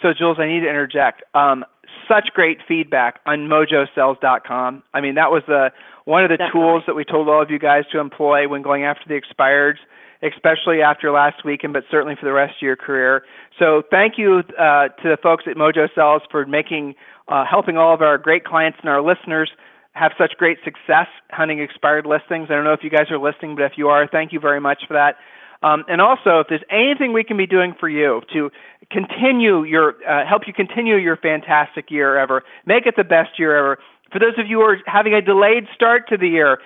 So, 0.00 0.12
Jules, 0.16 0.38
I 0.40 0.46
need 0.46 0.60
to 0.60 0.68
interject. 0.68 1.22
Um, 1.34 1.64
such 2.08 2.28
great 2.34 2.58
feedback 2.66 3.20
on 3.26 3.48
mojosells.com. 3.48 4.82
I 4.94 5.00
mean, 5.00 5.14
that 5.16 5.30
was 5.30 5.42
the 5.46 5.70
one 6.04 6.24
of 6.24 6.30
the 6.30 6.36
Definitely. 6.36 6.60
tools 6.60 6.82
that 6.86 6.94
we 6.94 7.04
told 7.04 7.28
all 7.28 7.42
of 7.42 7.50
you 7.50 7.58
guys 7.58 7.84
to 7.92 8.00
employ 8.00 8.48
when 8.48 8.62
going 8.62 8.84
after 8.84 9.02
the 9.06 9.20
expireds, 9.20 9.76
especially 10.22 10.82
after 10.82 11.12
last 11.12 11.44
weekend, 11.44 11.72
but 11.72 11.84
certainly 11.90 12.16
for 12.18 12.24
the 12.24 12.32
rest 12.32 12.54
of 12.56 12.62
your 12.62 12.76
career. 12.76 13.22
So, 13.58 13.82
thank 13.90 14.18
you 14.18 14.42
uh, 14.58 14.88
to 14.88 15.08
the 15.08 15.18
folks 15.22 15.44
at 15.46 15.56
Mojo 15.56 15.88
Sells 15.94 16.22
for 16.30 16.46
making, 16.46 16.94
uh, 17.28 17.44
helping 17.48 17.76
all 17.76 17.94
of 17.94 18.00
our 18.00 18.18
great 18.18 18.44
clients 18.44 18.78
and 18.80 18.88
our 18.88 19.02
listeners 19.02 19.50
have 19.92 20.12
such 20.16 20.32
great 20.38 20.56
success 20.64 21.06
hunting 21.30 21.60
expired 21.60 22.06
listings. 22.06 22.48
I 22.50 22.54
don't 22.54 22.64
know 22.64 22.72
if 22.72 22.82
you 22.82 22.90
guys 22.90 23.10
are 23.10 23.18
listening, 23.18 23.56
but 23.56 23.64
if 23.64 23.72
you 23.76 23.88
are, 23.88 24.08
thank 24.08 24.32
you 24.32 24.40
very 24.40 24.60
much 24.60 24.84
for 24.88 24.94
that. 24.94 25.16
Um, 25.62 25.84
and 25.86 26.00
also, 26.00 26.40
if 26.40 26.48
there's 26.48 26.64
anything 26.70 27.12
we 27.12 27.22
can 27.22 27.36
be 27.36 27.46
doing 27.46 27.74
for 27.78 27.88
you 27.88 28.20
to 28.32 28.50
continue 28.92 29.64
your, 29.64 29.94
uh, 30.08 30.24
help 30.28 30.42
you 30.46 30.52
continue 30.52 30.96
your 30.96 31.16
fantastic 31.16 31.90
year 31.90 32.18
ever, 32.18 32.42
make 32.66 32.84
it 32.86 32.96
the 32.96 33.04
best 33.04 33.38
year 33.38 33.56
ever. 33.56 33.78
For 34.12 34.18
those 34.18 34.34
of 34.38 34.46
you 34.46 34.58
who 34.58 34.64
are 34.64 34.76
having 34.86 35.14
a 35.14 35.22
delayed 35.22 35.64
start 35.74 36.06
to 36.10 36.18
the 36.18 36.28
year, 36.28 36.58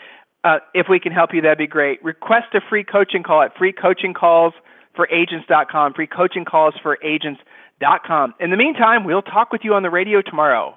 uh, 0.45 0.59
if 0.75 0.89
we 0.89 1.01
can 1.01 1.13
help 1.13 1.31
you, 1.33 1.41
that'd 1.41 1.57
be 1.59 1.67
great. 1.67 2.05
Request 2.05 2.55
a 2.55 2.61
free 2.69 2.85
coaching 2.85 3.23
call 3.23 3.41
at 3.43 3.57
freecoachingcallsforagents.com, 3.57 5.95
freecoachingcallsforagents.com. 5.95 8.35
In 8.41 8.51
the 8.51 8.57
meantime, 8.57 9.05
we'll 9.05 9.23
talk 9.23 9.53
with 9.53 9.61
you 9.65 9.75
on 9.75 9.83
the 9.83 9.91
radio 9.91 10.23
tomorrow. 10.23 10.77